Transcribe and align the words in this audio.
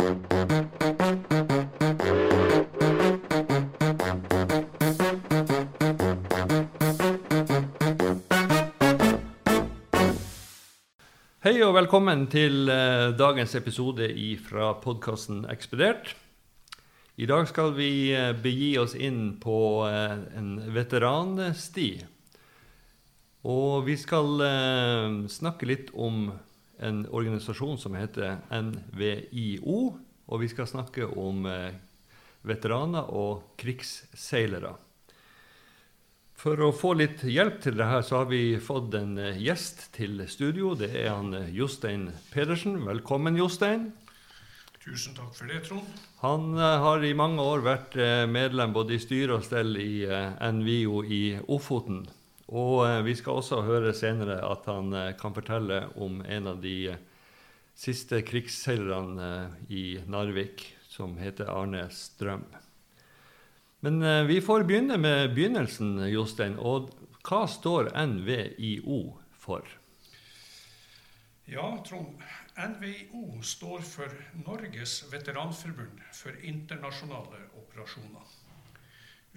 Hei 0.00 0.06
og 11.66 11.74
velkommen 11.76 12.24
til 12.32 12.72
eh, 12.72 13.12
dagens 13.12 13.52
episode 13.60 14.08
fra 14.40 14.70
podkasten 14.80 15.44
Ekspedert. 15.52 16.16
I 17.20 17.28
dag 17.28 17.44
skal 17.52 17.76
vi 17.76 18.16
eh, 18.16 18.32
begi 18.32 18.78
oss 18.80 18.96
inn 18.96 19.36
på 19.36 19.84
eh, 19.84 20.16
en 20.40 20.72
veteransti. 20.72 21.90
Og 23.44 23.84
vi 23.84 24.00
skal 24.00 24.40
snakke 25.28 25.68
litt 25.68 25.92
om 25.92 26.30
en 26.80 27.04
organisasjon 27.06 27.78
som 27.78 27.96
heter 27.98 28.40
NVIO. 28.50 29.80
Og 30.30 30.42
vi 30.42 30.48
skal 30.50 30.68
snakke 30.70 31.08
om 31.18 31.46
eh, 31.50 31.74
veteraner 32.46 33.10
og 33.16 33.56
krigsseilere. 33.60 34.76
For 36.40 36.60
å 36.64 36.70
få 36.72 36.94
litt 36.96 37.20
hjelp 37.26 37.58
til 37.60 37.76
det 37.76 37.88
her, 37.90 38.04
så 38.06 38.22
har 38.22 38.30
vi 38.30 38.56
fått 38.62 38.94
en 38.96 39.18
eh, 39.20 39.40
gjest 39.42 39.90
til 39.96 40.22
studio. 40.30 40.76
Det 40.78 40.92
er 41.02 41.10
han 41.12 41.34
eh, 41.36 41.50
Jostein 41.56 42.08
Pedersen. 42.30 42.78
Velkommen, 42.86 43.36
Jostein. 43.36 43.90
Tusen 44.80 45.12
takk 45.18 45.34
for 45.36 45.50
det, 45.50 45.60
Trond. 45.66 45.98
Han 46.22 46.54
har 46.56 47.02
i 47.04 47.12
mange 47.16 47.44
år 47.44 47.60
vært 47.64 47.96
medlem 48.32 48.72
både 48.72 48.94
i 48.96 49.00
styre 49.00 49.36
og 49.36 49.44
stell 49.44 49.76
i 49.76 50.06
NVIO 50.40 51.02
i 51.04 51.20
Ofoten. 51.52 52.06
Og 52.50 52.82
eh, 52.82 53.00
vi 53.06 53.14
skal 53.18 53.38
også 53.38 53.62
høre 53.62 53.92
senere 53.94 54.40
at 54.42 54.66
han 54.70 54.90
eh, 54.96 55.12
kan 55.18 55.34
fortelle 55.36 55.84
om 56.02 56.18
en 56.26 56.50
av 56.50 56.58
de 56.62 56.76
eh, 56.92 57.02
siste 57.78 58.20
krigsseilerne 58.26 59.30
i 59.70 60.00
Narvik, 60.10 60.66
som 60.90 61.14
heter 61.20 61.48
Arne 61.52 61.86
Strøm. 61.94 62.44
Men 63.80 64.02
vi 64.28 64.42
får 64.44 64.66
begynne 64.68 64.98
med 65.00 65.30
begynnelsen, 65.32 65.94
Jostein. 66.10 66.58
Og 66.60 66.90
hva 67.24 67.46
står 67.48 67.88
NVIO 67.96 68.98
for? 69.40 69.64
Ja, 71.48 71.70
Trond. 71.86 72.20
NVIO 72.60 73.40
står 73.40 73.80
for 73.86 74.12
Norges 74.42 74.98
veteranforbund 75.08 76.02
for 76.12 76.36
internasjonale 76.44 77.40
operasjoner. 77.62 78.36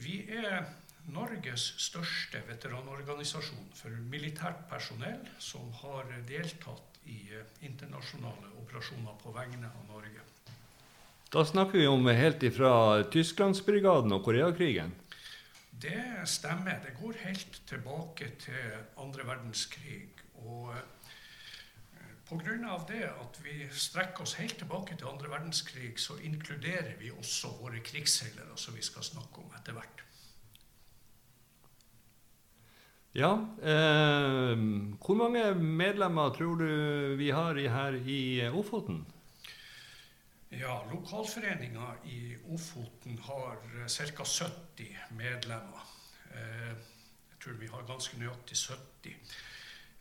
Vi 0.04 0.26
er 0.28 0.66
Norges 1.12 1.66
største 1.84 2.40
veteranorganisasjon 2.48 3.74
for 3.76 3.96
militært 4.12 4.64
personell 4.70 5.26
som 5.44 5.68
har 5.82 6.08
deltatt 6.30 7.02
i 7.12 7.20
eh, 7.36 7.44
internasjonale 7.68 8.54
operasjoner 8.62 9.18
på 9.20 9.34
vegne 9.36 9.68
av 9.68 9.90
Norge. 9.90 10.24
Da 11.34 11.44
snakker 11.46 11.82
vi 11.82 11.88
om 11.90 12.08
helt 12.08 12.44
ifra 12.46 13.04
Tysklandsbrigaden 13.12 14.14
og 14.16 14.24
Koreakrigen. 14.24 14.94
Det 15.84 16.28
stemmer. 16.30 16.80
Det 16.86 16.94
går 17.02 17.18
helt 17.26 17.62
tilbake 17.68 18.30
til 18.40 18.76
andre 19.02 19.26
verdenskrig. 19.28 20.08
Og 20.46 20.72
pga. 22.30 22.78
det 22.88 23.04
at 23.10 23.40
vi 23.44 23.68
strekker 23.72 24.24
oss 24.24 24.38
helt 24.40 24.58
tilbake 24.58 24.96
til 24.96 25.08
andre 25.08 25.30
verdenskrig, 25.30 26.00
så 26.00 26.16
inkluderer 26.22 26.96
vi 27.00 27.12
også 27.12 27.58
våre 27.60 27.80
krigsseilere, 27.80 28.56
som 28.56 28.76
vi 28.76 28.82
skal 28.82 29.04
snakke 29.04 29.42
om 29.42 29.52
etter 29.58 29.74
hvert. 29.74 30.04
Ja. 33.14 33.34
Eh, 33.62 34.58
hvor 35.06 35.14
mange 35.14 35.54
medlemmer 35.54 36.34
tror 36.34 36.56
du 36.56 37.16
vi 37.16 37.30
har 37.30 37.58
i, 37.62 37.68
her 37.70 37.94
i 38.10 38.48
Ofoten? 38.50 39.04
Ja, 40.50 40.80
Lokalforeninga 40.90 41.92
i 42.10 42.36
Ofoten 42.50 43.20
har 43.28 43.62
ca. 43.88 44.24
70 44.26 44.98
medlemmer. 45.12 45.86
Eh, 46.34 46.74
jeg 47.30 47.40
tror 47.44 47.54
vi 47.62 47.70
har 47.70 47.86
ganske 47.86 48.18
nøyaktig 48.18 48.58
70. 48.58 49.16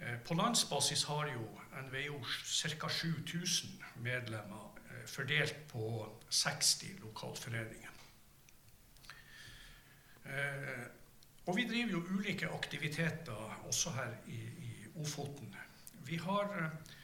Eh, 0.00 0.18
på 0.24 0.34
landsbasis 0.34 1.04
har 1.04 1.28
jo 1.34 1.44
NVO 1.84 2.24
ca. 2.24 2.88
7000 2.88 3.76
medlemmer 3.96 4.72
eh, 4.88 5.06
fordelt 5.06 5.56
på 5.68 6.08
60 6.30 6.96
lokalforeninger. 7.00 7.88
Og 11.46 11.56
vi 11.56 11.64
driver 11.68 11.90
jo 11.90 12.02
ulike 12.18 12.48
aktiviteter 12.54 13.60
også 13.66 13.90
her 13.90 14.12
i, 14.26 14.38
i 14.62 14.72
Ofoten. 15.00 15.54
Vi 16.06 16.16
har 16.16 16.52
eh, 16.58 16.94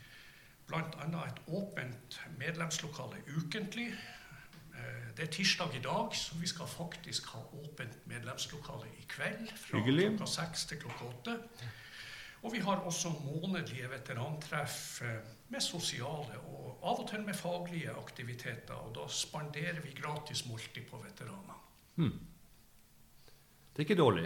bl.a. 0.69 1.25
et 1.27 1.41
åpent 1.47 2.21
medlemslokale 2.39 3.23
ukentlig. 3.37 3.89
Eh, 4.75 5.09
Det 5.17 5.25
er 5.27 5.33
tirsdag 5.35 5.75
i 5.75 5.81
dag, 5.83 6.15
så 6.15 6.37
vi 6.39 6.47
skal 6.47 6.67
faktisk 6.71 7.27
ha 7.35 7.41
åpent 7.53 8.07
medlemslokale 8.07 8.87
i 9.01 9.07
kveld. 9.09 9.49
Fra 9.57 9.79
Hyggelig. 9.79 10.07
klokka 10.09 10.27
seks 10.31 10.67
til 10.67 10.79
klokka 10.79 11.05
åtte. 11.05 11.39
Og 12.43 12.53
vi 12.53 12.59
har 12.63 12.77
også 12.87 13.11
månedlige 13.25 13.91
veterantreff 13.91 15.03
eh, 15.03 15.19
med 15.49 15.61
sosiale 15.61 16.39
og 16.47 16.79
av 16.83 17.01
og 17.03 17.09
til 17.11 17.25
med 17.27 17.35
faglige 17.35 17.91
aktiviteter. 17.91 18.75
Og 18.75 18.95
da 18.95 19.09
spanderer 19.11 19.81
vi 19.83 19.91
gratis 19.99 20.47
måltid 20.47 20.87
på 20.91 21.03
veteraner. 21.03 21.59
Det 23.79 23.85
er 23.85 23.91
ikke 23.93 24.03
dårlig. 24.03 24.25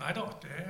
Nei 0.00 0.08
da, 0.16 0.24
det 0.42 0.62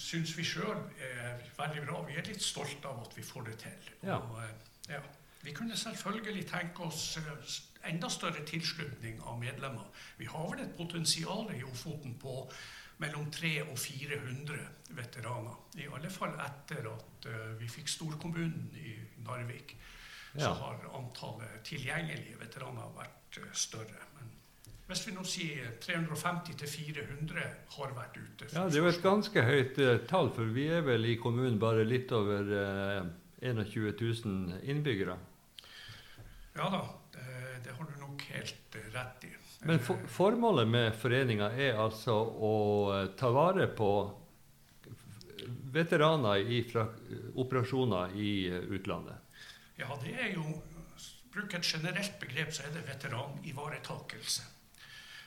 syns 0.00 0.30
vi 0.38 0.46
sjøl 0.48 0.78
er 0.96 1.42
veldig 1.58 1.82
bra. 1.84 1.98
Vi 2.08 2.16
er 2.16 2.24
litt 2.24 2.40
stolte 2.40 2.88
av 2.88 3.02
at 3.02 3.16
vi 3.18 3.24
får 3.26 3.50
det 3.50 3.56
til. 3.66 3.90
Ja. 4.08 4.16
Og, 4.16 4.38
eh, 4.40 4.94
ja. 4.94 5.00
Vi 5.44 5.52
kunne 5.52 5.76
selvfølgelig 5.76 6.46
tenke 6.48 6.86
oss 6.86 7.18
eh, 7.20 7.58
enda 7.90 8.08
større 8.08 8.46
tilslutning 8.48 9.20
av 9.28 9.36
medlemmer. 9.42 9.90
Vi 10.16 10.24
har 10.24 10.48
vel 10.54 10.64
et 10.64 10.72
potensial 10.78 11.52
i 11.52 11.60
Ofoten 11.68 12.16
på 12.16 12.38
mellom 13.04 13.28
300 13.28 13.68
og 13.68 13.78
400 13.78 14.64
veteraner. 14.96 15.60
I 15.76 15.90
alle 15.92 16.14
fall 16.16 16.32
etter 16.46 16.88
at 16.94 17.28
eh, 17.28 17.52
vi 17.60 17.68
fikk 17.68 17.92
storkommunen 17.92 18.72
i 18.80 18.96
Narvik. 19.28 19.76
Så 20.32 20.48
har 20.58 20.80
antallet 20.96 21.60
tilgjengelige 21.68 22.40
veteraner 22.40 22.96
vært 22.96 23.42
eh, 23.44 23.52
større. 23.52 24.08
Hvis 24.88 25.06
vi 25.08 25.14
nå 25.16 25.22
sier 25.24 25.70
350-400 25.80 27.44
har 27.76 27.94
vært 27.96 28.18
ute. 28.18 28.48
Ja, 28.52 28.66
Det 28.68 28.76
er 28.76 28.82
jo 28.82 28.90
et 28.90 29.04
ganske 29.04 29.44
høyt 29.46 29.78
uh, 29.80 29.94
tall, 30.10 30.28
for 30.36 30.50
vi 30.52 30.66
er 30.68 30.84
vel 30.84 31.08
i 31.08 31.14
kommunen 31.20 31.56
bare 31.60 31.86
litt 31.88 32.12
over 32.12 32.50
uh, 32.52 33.06
21 33.40 33.94
000 33.96 34.60
innbyggere. 34.62 35.16
Ja 36.54 36.68
da, 36.70 36.84
det, 37.16 37.24
det 37.64 37.78
har 37.78 37.88
du 37.88 37.96
nok 38.02 38.28
helt 38.34 38.76
uh, 38.76 38.92
rett 38.92 39.24
i. 39.30 39.32
Men 39.64 39.80
for, 39.80 39.96
formålet 40.08 40.68
med 40.68 40.96
foreninga 41.00 41.48
er 41.56 41.78
altså 41.80 42.14
å 42.20 42.54
eh, 42.92 43.06
ta 43.16 43.30
vare 43.32 43.64
på 43.72 43.90
veteraner 45.72 46.44
fra 46.68 46.84
operasjoner 47.40 48.12
i 48.20 48.32
eh, 48.50 48.66
utlandet. 48.76 49.40
Ja, 49.80 49.96
det 50.02 50.12
er 50.20 50.34
jo 50.36 50.44
Bruk 51.34 51.54
et 51.56 51.66
generelt 51.66 52.12
begrep, 52.20 52.52
så 52.54 52.62
er 52.62 52.76
det 52.76 52.84
veteranivaretakelse. 52.86 54.44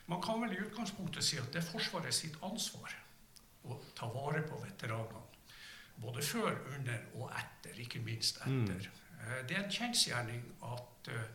Man 0.08 0.22
kan 0.24 0.42
vel 0.42 0.54
i 0.56 0.62
utgangspunktet 0.64 1.26
si 1.26 1.40
at 1.40 1.50
det 1.52 1.62
er 1.62 1.68
Forsvaret 1.68 2.16
sitt 2.16 2.38
ansvar 2.46 2.94
å 3.68 3.80
ta 3.96 4.08
vare 4.12 4.44
på 4.48 4.60
veteranene. 4.62 5.24
Både 5.98 6.22
før, 6.22 6.54
under 6.76 7.10
og 7.18 7.32
etter, 7.36 7.80
ikke 7.82 8.00
minst 8.06 8.38
etter. 8.46 8.88
Mm. 8.88 9.04
Det 9.50 9.56
er 9.58 9.64
en 9.64 9.74
kjensgjerning 9.74 10.44
at 10.64 11.10
eh, 11.12 11.30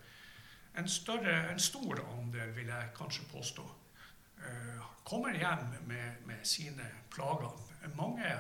en, 0.79 0.89
større, 0.89 1.35
en 1.51 1.61
stor 1.61 2.01
andel, 2.15 2.55
vil 2.57 2.71
jeg 2.71 2.93
kanskje 2.97 3.27
påstå, 3.33 3.65
eh, 4.39 4.85
kommer 5.05 5.35
hjem 5.37 5.75
med, 5.91 6.23
med 6.27 6.47
sine 6.47 6.87
plager. 7.11 7.59
Mange, 7.99 8.37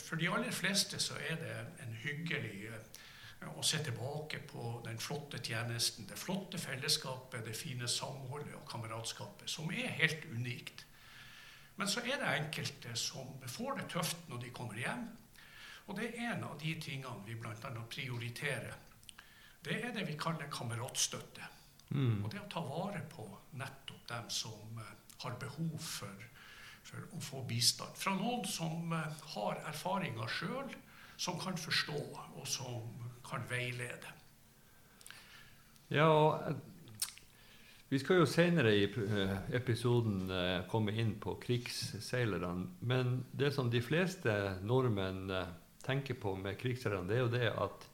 for 0.00 0.16
de 0.16 0.30
aller 0.32 0.50
fleste 0.50 0.98
så 0.98 1.18
er 1.28 1.36
det 1.44 1.58
en 1.84 1.94
hyggelig 2.02 2.72
eh, 3.40 3.48
å 3.50 3.64
se 3.66 3.82
tilbake 3.84 4.42
på 4.50 4.80
den 4.84 5.00
flotte 5.00 5.40
tjenesten, 5.44 6.08
det 6.08 6.18
flotte 6.18 6.58
fellesskapet, 6.58 7.44
det 7.46 7.56
fine 7.56 7.88
samholdet 7.88 8.54
og 8.58 8.68
kameratskapet, 8.70 9.50
som 9.50 9.70
er 9.72 9.96
helt 10.00 10.26
unikt. 10.32 10.86
Men 11.76 11.88
så 11.88 12.02
er 12.04 12.20
det 12.20 12.34
enkelte 12.36 12.92
som 12.98 13.38
får 13.48 13.78
det 13.78 13.88
tøft 13.94 14.28
når 14.28 14.42
de 14.44 14.50
kommer 14.52 14.76
hjem. 14.76 15.06
Og 15.88 15.96
det 15.96 16.10
er 16.10 16.34
en 16.34 16.44
av 16.50 16.58
de 16.60 16.74
tingene 16.82 17.24
vi 17.26 17.34
bl.a. 17.40 17.54
prioriterer. 17.90 18.76
Det 19.64 19.78
er 19.80 19.94
det 19.96 20.04
vi 20.08 20.18
kaller 20.20 20.50
kameratstøtte. 20.52 21.48
Og 22.22 22.28
det 22.30 22.38
å 22.38 22.50
ta 22.52 22.60
vare 22.62 23.00
på 23.10 23.24
nettopp 23.58 24.04
dem 24.12 24.28
som 24.30 24.78
eh, 24.78 24.92
har 25.24 25.34
behov 25.42 25.72
for, 25.82 26.26
for 26.86 27.16
å 27.16 27.22
få 27.24 27.42
bistand. 27.48 27.96
Fra 27.98 28.14
noen 28.14 28.44
som 28.46 28.92
eh, 28.94 29.24
har 29.34 29.58
erfaringer 29.72 30.30
sjøl, 30.30 30.70
som 31.20 31.40
kan 31.40 31.58
forstå, 31.58 31.98
og 32.38 32.46
som 32.48 32.99
kan 33.30 33.46
veilede. 33.50 34.16
Ja, 35.90 36.06
og 36.06 36.60
vi 37.90 37.98
skal 37.98 38.20
jo 38.20 38.26
senere 38.30 38.74
i 38.78 38.84
eh, 38.86 39.32
episoden 39.58 40.30
eh, 40.30 40.60
komme 40.70 40.94
inn 40.94 41.16
på 41.22 41.34
krigsseilerne. 41.42 42.68
Men 42.86 43.24
det 43.32 43.50
som 43.56 43.70
de 43.70 43.80
fleste 43.82 44.34
nordmenn 44.62 45.30
eh, 45.34 45.54
tenker 45.82 46.18
på 46.22 46.36
med 46.38 46.58
krigsseilerne, 46.60 47.08
det 47.10 47.16
er 47.16 47.24
jo 47.24 47.32
det 47.34 47.48
at 47.50 47.88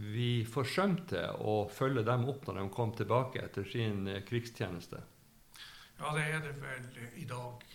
vi 0.00 0.30
forsømte 0.48 1.26
å 1.44 1.66
følge 1.68 2.06
dem 2.08 2.24
opp 2.32 2.46
når 2.48 2.62
de 2.62 2.68
kom 2.72 2.94
tilbake 2.96 3.42
etter 3.44 3.68
sin 3.68 4.08
krigstjeneste? 4.24 5.02
Ja, 5.98 6.14
det 6.16 6.24
er 6.32 6.40
det 6.46 6.54
vel 6.62 6.86
i 7.20 7.26
dag 7.28 7.66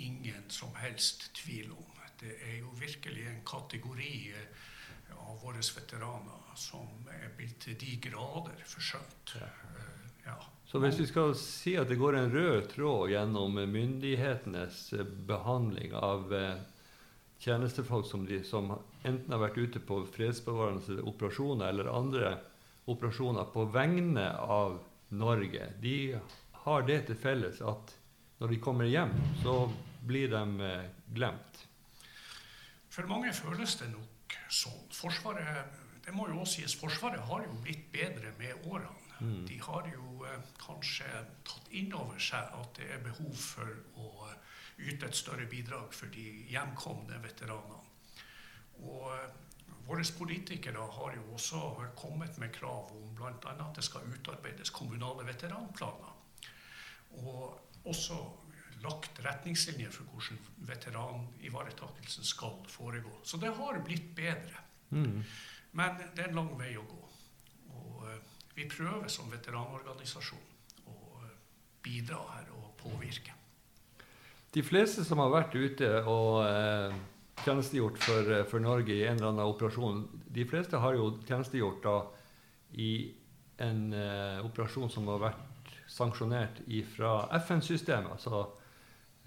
ingen 0.00 0.48
som 0.48 0.72
helst 0.80 1.28
tvil 1.36 1.76
om. 1.76 1.92
Det 2.20 2.32
er 2.40 2.58
jo 2.62 2.72
virkelig 2.80 3.26
en 3.28 3.42
kategori 3.44 4.14
eh, 4.32 4.64
av 5.14 5.40
våre 5.42 5.62
veteraner 5.76 6.56
som 6.56 7.08
er 7.12 7.30
blitt 7.36 7.58
til 7.64 7.76
de 7.80 7.98
grader 8.08 8.62
forsømt. 8.66 9.36
Ja. 9.40 9.46
Eh, 9.46 10.06
ja. 10.26 10.38
Så 10.66 10.80
hvis 10.82 10.98
vi 10.98 11.06
skal 11.06 11.34
si 11.38 11.76
at 11.78 11.90
det 11.90 11.98
går 12.00 12.16
en 12.18 12.32
rød 12.32 12.70
tråd 12.72 13.12
gjennom 13.12 13.60
myndighetenes 13.70 14.80
eh, 14.96 15.04
behandling 15.28 15.94
av 15.94 16.32
eh, 16.34 16.56
tjenestefolk 17.38 18.08
som, 18.08 18.26
de, 18.26 18.42
som 18.44 18.72
enten 19.02 19.32
har 19.32 19.44
vært 19.44 19.60
ute 19.60 19.82
på 19.84 20.00
fredsbevarende 20.16 21.02
operasjoner 21.06 21.68
eller 21.68 21.92
andre 21.92 22.36
operasjoner 22.86 23.52
på 23.52 23.66
vegne 23.74 24.30
av 24.40 24.78
Norge, 25.08 25.68
de 25.80 26.18
har 26.66 26.82
det 26.86 27.04
til 27.06 27.18
felles 27.18 27.60
at 27.62 27.94
når 28.40 28.52
de 28.52 28.58
kommer 28.60 28.90
hjem, 28.90 29.12
så 29.42 29.54
blir 30.06 30.30
de 30.32 30.42
eh, 30.66 30.90
glemt. 31.14 31.62
For 32.90 33.08
mange 33.10 33.32
føles 33.36 33.76
det 33.80 33.90
nok 33.92 34.15
sånn. 34.52 34.86
Forsvaret 34.94 35.82
det 36.06 36.14
må 36.14 36.28
jo 36.30 36.38
også 36.38 36.60
sies, 36.60 36.76
Forsvaret 36.78 37.22
har 37.26 37.42
jo 37.42 37.54
blitt 37.64 37.88
bedre 37.90 38.30
med 38.38 38.68
årene. 38.70 39.06
Mm. 39.18 39.46
De 39.48 39.56
har 39.64 39.88
jo 39.90 40.26
eh, 40.28 40.50
kanskje 40.60 41.08
tatt 41.48 41.72
inn 41.74 41.90
over 41.96 42.20
seg 42.22 42.52
at 42.54 42.76
det 42.78 42.90
er 42.94 43.02
behov 43.02 43.32
for 43.34 43.72
å 43.98 44.28
yte 44.76 45.08
et 45.08 45.18
større 45.18 45.48
bidrag 45.50 45.94
for 45.96 46.12
de 46.14 46.26
hjemkomne 46.52 47.18
veteranene. 47.24 47.82
Og 48.84 49.10
eh, 49.16 49.42
Våre 49.86 50.02
politikere 50.18 50.82
har 50.82 51.12
jo 51.14 51.24
også 51.36 51.58
kommet 51.94 52.38
med 52.42 52.50
krav 52.50 52.88
om 52.90 53.12
bl.a. 53.14 53.52
at 53.54 53.76
det 53.78 53.84
skal 53.86 54.08
utarbeides 54.10 54.72
kommunale 54.74 55.22
veteranplaner. 55.28 56.10
Og 57.22 57.86
også 57.86 58.16
lagt 58.84 59.20
retningslinjer 59.24 59.90
for 59.90 60.08
hvordan 60.12 60.38
veteranivaretakelsen 60.68 62.24
skal 62.24 62.58
foregå. 62.68 63.20
Så 63.22 63.36
det 63.40 63.52
har 63.56 63.80
blitt 63.84 64.14
bedre. 64.16 64.64
Mm. 64.90 65.22
Men 65.72 65.98
det 66.14 66.24
er 66.24 66.30
en 66.30 66.40
lang 66.40 66.52
vei 66.58 66.74
å 66.78 66.84
gå. 66.86 67.02
Og 67.76 68.04
uh, 68.06 68.18
vi 68.56 68.68
prøver 68.70 69.08
som 69.12 69.30
veteranorganisasjon 69.32 70.92
å 70.92 70.96
uh, 71.22 71.32
bidra 71.84 72.20
her 72.34 72.52
og 72.56 72.72
påvirke. 72.80 73.34
De 74.54 74.64
fleste 74.64 75.04
som 75.04 75.20
har 75.20 75.32
vært 75.32 75.56
ute 75.56 75.90
og 76.08 76.44
uh, 76.46 76.94
tjenestegjort 77.44 77.98
for, 78.00 78.30
for, 78.50 78.62
Norge 78.64 78.94
i 78.94 79.04
en 79.04 79.18
eller 79.18 79.32
annen 79.32 79.50
operasjon, 79.50 80.06
de 80.32 80.46
fleste 80.48 80.80
har 80.80 80.96
jo 80.96 81.10
tjenestegjort 81.26 81.82
da 81.84 81.96
i 82.80 82.92
en 83.62 83.92
operasjon 84.44 84.90
som 84.92 85.06
har 85.08 85.20
vært 85.20 85.68
sanksjonert 85.88 86.58
fra 86.92 87.12
FN-systemet. 87.38 88.10
altså 88.12 88.42
Eh, 88.42 88.65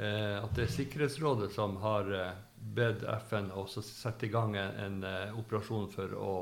at 0.06 0.56
det 0.56 0.63
er 0.63 0.72
Sikkerhetsrådet 0.72 1.51
som 1.51 1.75
har 1.84 2.12
eh, 2.16 2.38
bedt 2.60 3.04
FN 3.28 3.51
å 3.51 3.66
sette 3.68 4.28
i 4.28 4.31
gang 4.31 4.56
en, 4.60 5.04
eh, 5.04 5.38
operasjon 5.40 5.90
for 5.92 6.16
å 6.16 6.34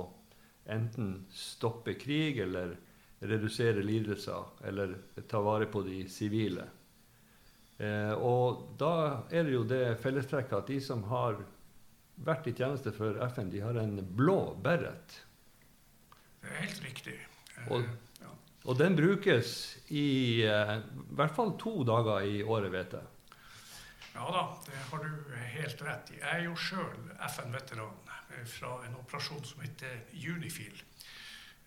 enten 0.68 1.26
stoppe 1.32 1.96
krig 1.98 2.40
eller 2.44 2.76
redusere 3.20 3.84
lidelser 3.84 4.68
eller 4.68 4.96
ta 5.30 5.42
vare 5.42 5.66
på 5.66 5.82
de 5.82 6.04
sivile. 6.10 6.68
Eh, 7.78 8.14
og 8.14 8.74
da 8.78 9.24
er 9.30 9.46
det 9.46 9.54
jo 9.54 9.64
det 9.70 9.84
fellestrekket 10.02 10.58
at 10.58 10.72
de 10.72 10.80
som 10.82 11.04
har 11.12 11.40
vært 12.26 12.50
i 12.50 12.56
tjeneste 12.58 12.92
for 12.96 13.20
FN, 13.30 13.52
de 13.54 13.62
har 13.62 13.78
en 13.78 14.00
blå 14.18 14.56
beret. 14.64 15.22
Det 16.42 16.50
er 16.50 16.64
helt 16.64 16.84
riktig. 16.86 17.18
Og, 17.74 17.86
og 18.66 18.80
den 18.80 18.98
brukes 18.98 19.52
i 19.94 20.42
eh, 20.46 20.80
hvert 21.18 21.38
fall 21.38 21.54
to 21.62 21.84
dager 21.88 22.26
i 22.26 22.42
året, 22.42 22.74
vet 22.74 22.98
jeg. 22.98 23.14
Ja 24.18 24.32
da, 24.34 24.44
det 24.66 24.78
har 24.90 25.04
du 25.04 25.36
helt 25.54 25.82
rett 25.86 26.12
i. 26.12 26.18
Jeg 26.18 26.40
er 26.40 26.46
jo 26.48 26.56
sjøl 26.58 27.12
FN-veteran 27.30 28.00
eh, 28.34 28.46
fra 28.50 28.72
en 28.88 28.96
operasjon 28.98 29.44
som 29.46 29.62
heter 29.62 30.00
Unifil. 30.14 30.82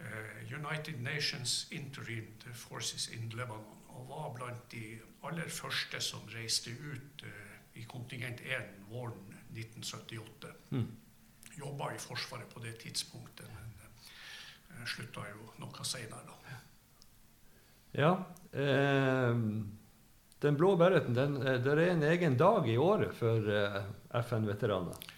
Uh, 0.01 0.41
United 0.49 0.97
Nations 1.05 1.67
Interim 1.71 2.33
Forces 2.57 3.09
in 3.13 3.29
Lebanon. 3.37 3.79
Og 3.93 4.09
var 4.09 4.31
blant 4.35 4.71
de 4.73 4.97
aller 5.29 5.49
første 5.53 6.01
som 6.01 6.27
reiste 6.35 6.73
ut 6.73 7.23
uh, 7.23 7.55
i 7.79 7.85
kontingent 7.85 8.41
1 8.41 8.73
våren 8.89 9.37
1978. 9.53 10.55
Mm. 10.71 10.89
Jobba 11.59 11.93
i 11.95 12.01
Forsvaret 12.03 12.49
på 12.49 12.65
det 12.65 12.79
tidspunktet, 12.83 13.47
men 13.55 13.77
uh, 14.75 14.87
slutta 14.89 15.29
jo 15.31 15.53
noe 15.61 15.87
seinere, 15.87 16.25
da. 16.27 16.41
Ja. 17.93 18.11
Eh, 18.53 19.37
den 20.41 20.57
blå 20.57 20.77
bereten, 20.77 21.15
den, 21.15 21.37
eh, 21.47 21.61
det 21.61 21.73
er 21.73 21.87
en 21.91 22.03
egen 22.03 22.37
dag 22.37 22.69
i 22.69 22.77
året 22.81 23.15
for 23.17 23.51
eh, 23.53 23.83
FN-veteraner? 24.23 25.09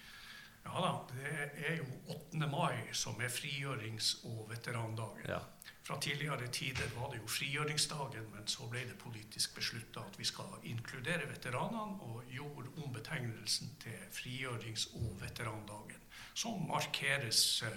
Ja 0.65 0.81
da, 0.81 0.93
det 1.13 1.33
er 1.69 1.81
jo 1.81 1.87
8. 2.15 2.47
mai 2.49 2.95
som 2.97 3.21
er 3.21 3.33
frigjørings- 3.33 4.15
og 4.25 4.47
veterandagen. 4.51 5.27
Ja. 5.29 5.41
Fra 5.83 5.99
tidligere 5.99 6.47
tider 6.55 6.91
var 6.95 7.11
det 7.11 7.19
jo 7.19 7.29
frigjøringsdagen, 7.29 8.29
men 8.31 8.47
så 8.47 8.69
ble 8.71 8.85
det 8.87 8.99
politisk 9.01 9.57
beslutta 9.57 10.05
at 10.07 10.19
vi 10.19 10.25
skal 10.25 10.55
inkludere 10.71 11.27
veteranene, 11.27 11.99
og 12.07 12.23
gjorde 12.31 12.71
om 12.85 12.95
betegnelsen 12.95 13.75
til 13.83 13.99
frigjørings- 14.15 14.87
og 14.95 15.17
veterandagen. 15.21 15.99
Som 16.35 16.63
markeres 16.69 17.63
uh, 17.67 17.75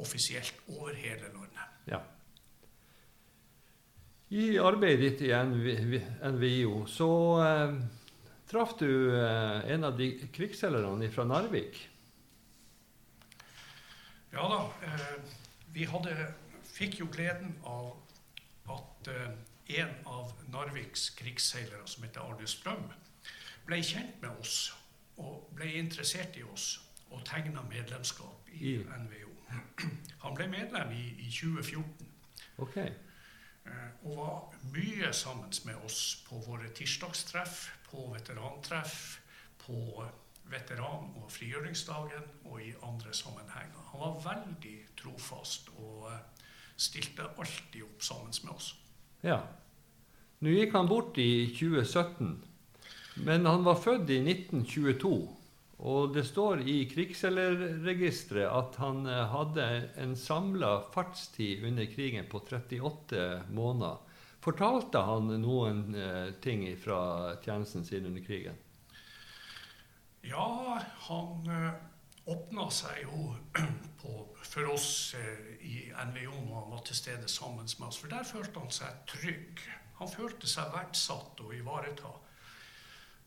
offisielt 0.00 0.56
over 0.68 0.96
hele 0.96 1.28
landet. 1.36 1.68
Ja. 1.86 2.00
I 4.34 4.58
arbeidet 4.58 5.20
ditt 5.20 5.28
i 5.28 5.32
NVIO 6.34 6.84
så 6.90 7.08
eh, 7.44 7.74
traff 8.50 8.72
du 8.80 8.88
eh, 9.14 9.70
en 9.70 9.86
av 9.86 9.98
de 9.98 10.08
krigsseilerne 10.34 11.10
fra 11.14 11.26
Narvik. 11.28 11.78
Ja 14.34 14.48
da. 14.50 14.58
Eh, 14.88 15.36
vi 15.76 15.86
hadde, 15.86 16.16
fikk 16.66 16.98
jo 17.04 17.08
gleden 17.14 17.54
av 17.62 17.92
at 18.74 19.12
eh, 19.12 19.30
en 19.78 19.94
av 20.10 20.34
Narviks 20.50 21.12
krigsseilere, 21.18 21.86
som 21.86 22.02
heter 22.02 22.26
Arne 22.26 22.50
Strøm, 22.50 22.90
ble 23.68 23.80
kjent 23.86 24.18
med 24.22 24.34
oss 24.42 24.72
og 25.22 25.46
ble 25.54 25.70
interessert 25.78 26.34
i 26.36 26.42
oss 26.42 26.80
og 27.14 27.22
tegna 27.28 27.62
medlemskap 27.70 28.50
i, 28.50 28.74
I. 28.74 28.76
NVO. 28.82 29.30
Han 30.26 30.34
ble 30.34 30.50
medlem 30.50 30.90
i, 30.98 31.04
i 31.22 31.30
2014. 31.30 32.14
Okay. 32.66 32.90
Eh, 33.66 33.90
og 34.04 34.16
var 34.16 34.56
mye 34.74 35.12
sammen 35.12 35.52
med 35.64 35.86
oss 35.86 36.24
på 36.28 36.40
våre 36.46 36.68
tirsdagstreff, 36.76 37.68
på 37.90 38.10
veterantreff, 38.12 39.20
på 39.64 40.04
veteran- 40.50 41.14
og 41.22 41.30
frigjøringsdagen 41.32 42.26
og 42.44 42.62
i 42.62 42.74
andre 42.82 43.14
sammenhenger. 43.16 43.80
Han 43.92 44.00
var 44.00 44.22
veldig 44.24 44.76
trofast 45.00 45.70
og 45.78 46.10
eh, 46.12 46.48
stilte 46.76 47.28
alltid 47.38 47.82
opp 47.86 48.02
sammen 48.02 48.34
med 48.44 48.52
oss. 48.52 48.74
Ja. 49.24 49.40
Nå 50.44 50.52
gikk 50.52 50.74
han 50.76 50.90
bort 50.90 51.16
i 51.18 51.46
2017, 51.56 52.34
men 53.24 53.46
han 53.46 53.64
var 53.64 53.80
født 53.80 54.10
i 54.12 54.20
1922. 54.20 55.14
Og 55.82 56.12
det 56.14 56.22
står 56.28 56.62
i 56.70 56.84
krigsselgerregisteret 56.90 58.46
at 58.46 58.76
han 58.78 59.06
eh, 59.10 59.24
hadde 59.32 59.64
en 59.98 60.14
samla 60.16 60.76
fartstid 60.94 61.64
under 61.66 61.88
krigen 61.90 62.28
på 62.30 62.38
38 62.46 63.24
måneder. 63.50 63.98
Fortalte 64.44 65.02
han 65.02 65.32
noen 65.42 65.96
eh, 65.98 66.30
ting 66.44 66.66
fra 66.78 67.34
tjenesten 67.42 67.84
sin 67.84 68.06
under 68.06 68.22
krigen? 68.22 68.60
Ja, 70.22 70.78
han 71.08 71.50
eh, 71.50 71.72
åpna 72.30 72.68
seg 72.70 73.02
jo 73.08 73.34
på, 74.02 74.14
for 74.46 74.70
oss 74.76 75.16
i 75.60 75.88
NVO 75.90 76.38
når 76.38 76.60
han 76.60 76.70
var 76.76 76.84
til 76.86 77.02
stede 77.02 77.28
sammen 77.28 77.66
med 77.66 77.88
oss. 77.88 77.98
For 77.98 78.14
der 78.14 78.28
følte 78.28 78.62
han 78.62 78.72
seg 78.72 79.02
trygg. 79.10 79.64
Han 79.98 80.10
følte 80.10 80.46
seg 80.50 80.70
verdsatt 80.74 81.42
og 81.42 81.54
ivaretatt. 81.56 82.23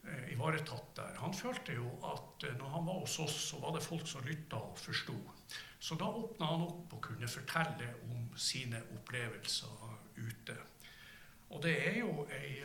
Eh, 0.08 0.34
ivaretatt 0.34 0.96
der. 0.96 1.16
Han 1.20 1.34
følte 1.34 1.74
jo 1.74 1.88
at 2.06 2.44
eh, 2.48 2.58
når 2.58 2.70
han 2.70 2.86
var 2.88 3.00
hos 3.02 3.20
oss, 3.20 3.36
så 3.50 3.60
var 3.60 3.74
det 3.76 3.84
folk 3.84 4.08
som 4.08 4.24
lytta 4.24 4.56
og 4.56 4.78
forsto. 4.80 5.16
Så 5.80 5.98
da 6.00 6.08
åpna 6.08 6.48
han 6.48 6.64
opp 6.64 6.94
og 6.96 7.02
kunne 7.04 7.28
fortelle 7.28 7.90
om 8.08 8.30
sine 8.40 8.80
opplevelser 8.96 9.98
ute. 10.18 10.56
Og 11.50 11.64
det 11.64 11.76
er 11.90 12.00
jo 12.00 12.28
ei 12.32 12.64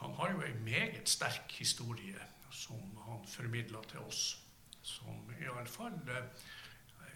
Han 0.00 0.14
har 0.16 0.30
jo 0.30 0.40
ei 0.40 0.54
meget 0.64 1.08
sterk 1.08 1.52
historie 1.58 2.16
som 2.50 2.96
han 3.04 3.26
formidla 3.28 3.82
til 3.88 3.98
oss. 3.98 4.40
Som 4.82 5.28
iallfall 5.36 5.98
eh, 6.08 6.46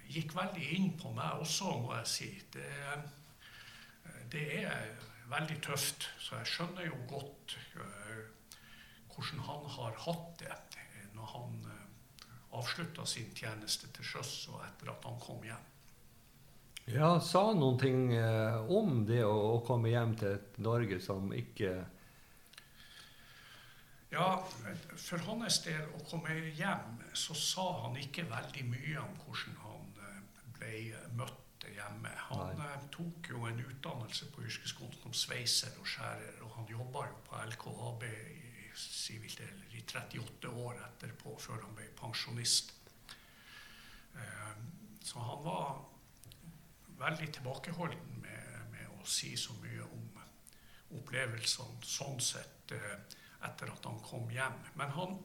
gikk 0.08 0.36
veldig 0.36 0.66
inn 0.76 0.90
på 1.00 1.10
meg 1.16 1.40
også, 1.40 1.78
må 1.80 1.94
jeg 1.96 2.06
si. 2.06 2.28
Det, 2.52 2.68
det 4.32 4.44
er 4.64 4.92
veldig 5.32 5.62
tøft, 5.62 6.10
så 6.18 6.36
jeg 6.36 6.52
skjønner 6.52 6.86
jo 6.90 7.00
godt 7.08 7.56
hvordan 9.14 9.44
han 9.48 9.68
har 9.76 10.00
hatt 10.06 10.42
det 10.42 10.56
når 11.14 11.30
han 11.32 11.60
eh, 11.70 12.26
avslutta 12.58 13.06
sin 13.06 13.30
tjeneste 13.34 13.90
til 13.94 14.06
sjøs 14.14 14.34
og 14.52 14.62
etter 14.66 14.92
at 14.92 15.06
han 15.08 15.18
kom 15.22 15.42
hjem. 15.46 15.70
Ja, 16.92 17.14
sa 17.20 17.46
han 17.48 17.62
noen 17.62 17.78
ting 17.80 18.12
eh, 18.12 18.56
om 18.68 19.04
det 19.08 19.22
å, 19.24 19.60
komme 19.64 19.88
hjem 19.88 20.16
til 20.20 20.34
et 20.36 20.58
Norge 20.60 21.00
som 21.00 21.32
ikke 21.32 21.78
Ja, 24.14 24.26
for 25.00 25.22
hans 25.26 25.56
del 25.64 25.88
å 25.96 26.02
komme 26.06 26.36
hjem, 26.54 27.00
så 27.18 27.34
sa 27.34 27.64
han 27.86 27.96
ikke 27.98 28.28
veldig 28.30 28.66
mye 28.68 29.00
om 29.00 29.16
hvordan 29.24 29.56
han 29.64 29.88
eh, 30.04 30.20
ble 30.58 30.74
møtt 31.18 31.66
hjemme. 31.72 32.12
Han 32.28 32.52
Nei. 32.60 32.68
eh, 32.68 32.84
tok 32.94 33.32
jo 33.32 33.42
en 33.48 33.64
utdannelse 33.64 34.28
på 34.34 34.44
yrkesskolen 34.44 35.00
som 35.00 35.16
sveiser 35.24 35.74
og 35.80 35.88
skjærer, 35.88 36.36
og 36.44 36.52
han 36.58 36.70
jobba 36.70 37.08
jo 37.08 37.18
på 37.26 37.42
LKAB 37.54 38.06
i, 38.12 38.43
sivilt, 38.76 39.40
eller 39.40 39.74
i 39.76 39.82
38 39.86 40.48
år 40.50 40.80
etterpå, 40.88 41.36
før 41.40 41.62
han 41.62 41.74
ble 41.76 41.88
pensjonist. 41.98 42.74
Eh, 44.14 44.54
Så 45.04 45.20
han 45.20 45.42
var 45.44 45.84
veldig 46.98 47.26
tilbakeholden 47.34 48.20
med, 48.22 48.70
med 48.72 48.86
å 48.88 49.04
si 49.04 49.34
så 49.36 49.52
mye 49.60 49.84
om 49.84 50.20
opplevelsene 50.96 51.84
sånn 51.84 52.20
sett 52.24 52.72
eh, 52.72 52.94
etter 53.44 53.68
at 53.72 53.84
han 53.84 54.00
kom 54.00 54.30
hjem. 54.32 54.56
Men 54.80 54.94
han, 54.96 55.18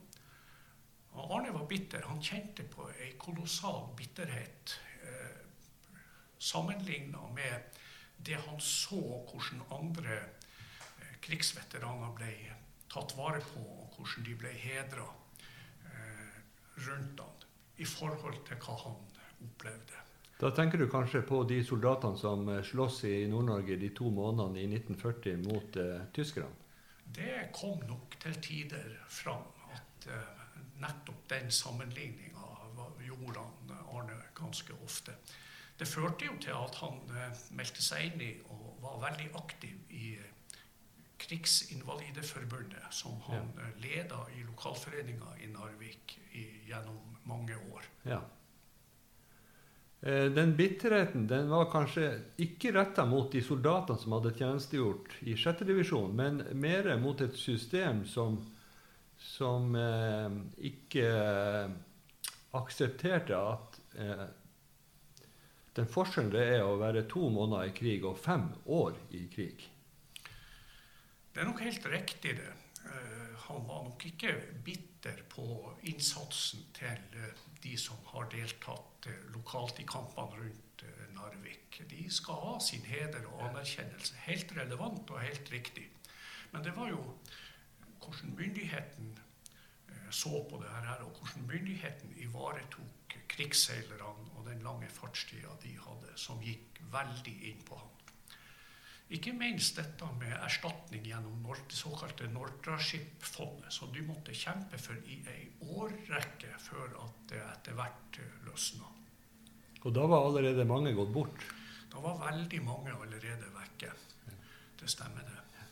Arne 1.16 1.54
var 1.56 1.66
bitter. 1.70 2.04
Han 2.10 2.20
kjente 2.24 2.66
på 2.68 2.90
ei 2.92 3.14
kolossal 3.22 3.88
bitterhet 3.98 4.76
eh, 5.04 5.40
sammenligna 6.40 7.24
med 7.36 7.80
det 8.20 8.36
han 8.36 8.60
så 8.60 9.00
hvordan 9.00 9.64
andre 9.72 10.20
krigsveteraner 11.24 12.12
ble 12.18 12.34
tatt 12.92 13.16
vare 13.18 13.42
på, 13.44 13.64
og 13.64 13.98
hvordan 13.98 14.26
de 14.26 14.36
ble 14.40 14.54
hedra 14.54 15.08
eh, 15.90 16.40
rundt 16.88 17.24
han 17.24 17.48
i 17.80 17.88
forhold 17.88 18.40
til 18.48 18.62
hva 18.66 18.78
han 18.84 18.98
opplevde. 19.46 20.06
Da 20.40 20.52
tenker 20.56 20.80
du 20.80 20.88
kanskje 20.92 21.22
på 21.28 21.42
de 21.48 21.60
soldatene 21.68 22.20
som 22.20 22.48
eh, 22.50 22.64
sloss 22.64 23.04
i 23.10 23.28
Nord-Norge 23.32 23.80
de 23.80 23.92
to 23.96 24.12
månedene 24.14 24.64
i 24.64 24.68
1940 24.80 25.46
mot 25.46 25.80
eh, 25.80 26.08
tyskerne? 26.16 26.56
Det 27.10 27.50
kom 27.56 27.80
nok 27.90 28.20
til 28.22 28.36
tider 28.44 29.00
fram 29.10 29.48
at 29.76 30.10
eh, 30.14 30.44
nettopp 30.80 31.26
den 31.32 31.52
sammenligninga 31.52 32.50
gjorde 33.10 33.40
han 33.40 33.76
eh, 33.76 33.96
Arne 33.96 34.18
ganske 34.36 34.74
ofte. 34.86 35.16
Det 35.80 35.88
førte 35.88 36.28
jo 36.28 36.36
til 36.42 36.56
at 36.56 36.76
han 36.82 37.00
eh, 37.16 37.44
meldte 37.56 37.84
seg 37.84 38.10
inn 38.10 38.24
i 38.24 38.34
og 38.52 38.82
var 38.84 39.00
veldig 39.10 39.30
aktiv 39.40 39.96
i 39.96 40.14
eh, 40.18 40.36
Krigsinvalideforbundet, 41.30 42.90
som 42.90 43.22
han 43.22 43.52
ja. 43.56 43.70
leda 43.78 44.26
i 44.38 44.44
lokalforeninga 44.44 45.38
i 45.44 45.48
Narvik 45.48 46.20
i, 46.32 46.46
gjennom 46.68 47.18
mange 47.24 47.56
år. 47.56 47.86
Ja. 48.04 48.22
Eh, 50.02 50.26
Den 50.26 50.56
bitterheten 50.56 51.28
den 51.28 51.50
var 51.50 51.70
kanskje 51.72 52.08
ikke 52.38 52.74
retta 52.74 53.06
mot 53.06 53.32
de 53.32 53.44
soldatene 53.46 54.02
som 54.02 54.18
hadde 54.18 54.34
tjenestegjort 54.38 55.20
i 55.22 55.38
6. 55.38 55.64
divisjon, 55.70 56.16
men 56.16 56.42
mer 56.58 56.96
mot 56.98 57.22
et 57.22 57.38
system 57.38 58.06
som, 58.10 58.40
som 59.18 59.76
eh, 59.76 60.42
ikke 60.72 61.10
aksepterte 62.58 63.38
at 63.38 63.82
eh, 64.02 64.30
den 65.78 65.88
forskjellen 65.94 66.34
det 66.34 66.48
er 66.58 66.64
å 66.66 66.80
være 66.82 67.06
to 67.12 67.30
måneder 67.30 67.70
i 67.70 67.76
krig 67.78 68.08
og 68.08 68.18
fem 68.18 68.50
år 68.66 68.98
i 69.14 69.28
krig. 69.30 69.70
Det 71.34 71.42
er 71.42 71.46
nok 71.46 71.62
helt 71.62 71.86
riktig, 71.86 72.38
det. 72.38 72.54
Eh, 72.86 73.36
Han 73.50 73.68
var 73.68 73.84
nok 73.84 74.06
ikke 74.06 74.34
bitter 74.66 75.22
på 75.30 75.46
innsatsen 75.84 76.66
til 76.74 77.18
eh, 77.18 77.44
de 77.64 77.78
som 77.78 77.98
har 78.14 78.30
deltatt 78.34 79.08
eh, 79.08 79.22
lokalt 79.34 79.80
i 79.80 79.88
kampene 79.90 80.42
rundt 80.42 80.84
Narvik. 81.14 81.82
De 81.90 82.06
skal 82.12 82.34
ha 82.34 82.60
sin 82.64 82.86
heder 82.88 83.26
og 83.28 83.50
anerkjennelse. 83.50 84.16
Helt 84.26 84.54
relevant 84.58 85.10
og 85.10 85.22
helt 85.22 85.52
riktig. 85.52 85.90
Men 86.52 86.64
det 86.64 86.76
var 86.76 86.90
jo 86.90 87.02
hvordan 88.00 88.36
myndigheten 88.38 89.18
så 90.12 90.46
på 90.50 90.58
det 90.64 90.70
her, 90.70 91.04
og 91.04 91.12
hvordan 91.12 91.48
myndigheten 91.48 92.14
ivaretok 92.18 93.18
krigsseilerne 93.30 94.32
og 94.36 94.46
den 94.48 94.62
lange 94.62 94.90
fartstida 94.90 95.54
de 95.64 95.76
hadde, 95.78 96.16
som 96.16 96.42
gikk 96.42 96.82
veldig 96.92 97.36
inn 97.52 97.62
på 97.68 97.78
ham. 97.78 97.92
Ikke 99.10 99.34
minst 99.34 99.80
dette 99.80 100.06
med 100.20 100.36
erstatning 100.38 101.08
gjennom 101.08 101.48
det 101.50 101.78
såkalte 101.78 102.28
Nortraship-fondet, 102.30 103.72
som 103.74 103.90
de 103.94 104.04
måtte 104.06 104.36
kjempe 104.38 104.78
for 104.78 104.98
i 105.10 105.18
ei 105.32 105.48
årrekke 105.66 106.54
før 106.62 106.94
at 107.06 107.24
det 107.32 107.42
etter 107.42 107.78
hvert 107.80 108.20
eh, 108.22 108.36
løsna. 108.46 108.92
Og 109.82 109.96
da 109.96 110.06
var 110.12 110.28
allerede 110.28 110.68
mange 110.68 110.94
gått 110.94 111.14
bort. 111.14 111.48
Da 111.90 112.02
var 112.04 112.20
veldig 112.22 112.62
mange 112.68 112.94
allerede 112.94 113.50
vekke. 113.56 113.92
Det 114.80 114.90
stemmer, 114.90 115.26
det. 115.26 115.66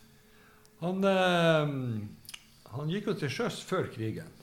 Han, 0.80 1.04
eh, 1.04 1.70
han 2.74 2.90
gikk 2.92 3.12
jo 3.12 3.16
til 3.18 3.32
sjøs 3.32 3.62
før 3.66 3.88
krigen. 3.94 4.34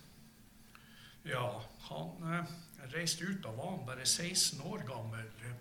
Ja, 1.25 1.47
han 1.89 2.33
eh, 2.33 2.55
reiste 2.93 3.25
ut. 3.25 3.43
Da 3.43 3.51
var 3.55 3.71
han 3.75 3.85
bare 3.87 4.05
16 4.05 4.61
år 4.61 4.83
gammel 4.87 5.25
eh, 5.43 5.55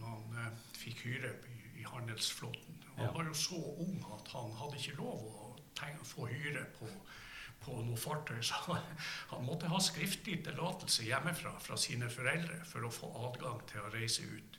når 0.00 0.16
han 0.16 0.42
eh, 0.44 0.64
fikk 0.76 1.04
hyre 1.06 1.32
i, 1.48 1.69
i 1.80 1.84
handelsflåten. 1.88 2.76
Han 2.96 3.06
Ja. 3.06 3.12
var 3.16 3.24
jo 3.30 3.34
så 3.34 3.56
ung 3.80 4.04
at 4.14 4.28
han 4.34 4.52
hadde 4.60 4.76
ikke 4.76 4.96
lov 5.00 5.24
å 5.24 5.56
tenke, 5.74 6.04
få 6.04 6.26
hyre 6.28 6.64
på, 6.78 6.88
på 7.64 7.76
noe 7.86 7.96
fartøy. 7.96 8.40
Så 8.50 8.54
han 9.30 9.44
måtte 9.46 9.68
ha 9.72 9.78
skriftlig 9.80 10.42
tillatelse 10.44 11.04
hjemmefra 11.08 11.54
fra 11.60 11.76
sine 11.80 12.08
foreldre 12.12 12.60
for 12.68 12.84
å 12.84 12.90
få 12.92 13.08
adgang 13.28 13.60
til 13.70 13.80
å 13.80 13.92
reise 13.94 14.22
ut. 14.28 14.58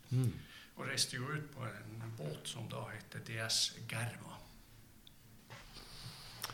Og 0.77 0.87
reiste 0.87 1.17
jo 1.19 1.27
ut 1.29 1.51
på 1.53 1.65
en 1.67 2.13
båt 2.17 2.47
som 2.49 2.65
da 2.71 2.85
heter 2.89 3.19
DS 3.27 3.73
Germa. 3.89 4.37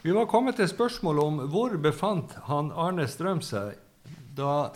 Vi 0.02 0.12
var 0.12 0.26
kommet 0.30 0.56
til 0.60 0.68
spørsmålet 0.70 1.24
om 1.24 1.40
hvor 1.52 1.78
befant 1.82 2.34
han 2.48 2.72
Arne 2.72 3.08
Strøm 3.10 3.42
seg 3.42 3.78
da 4.38 4.72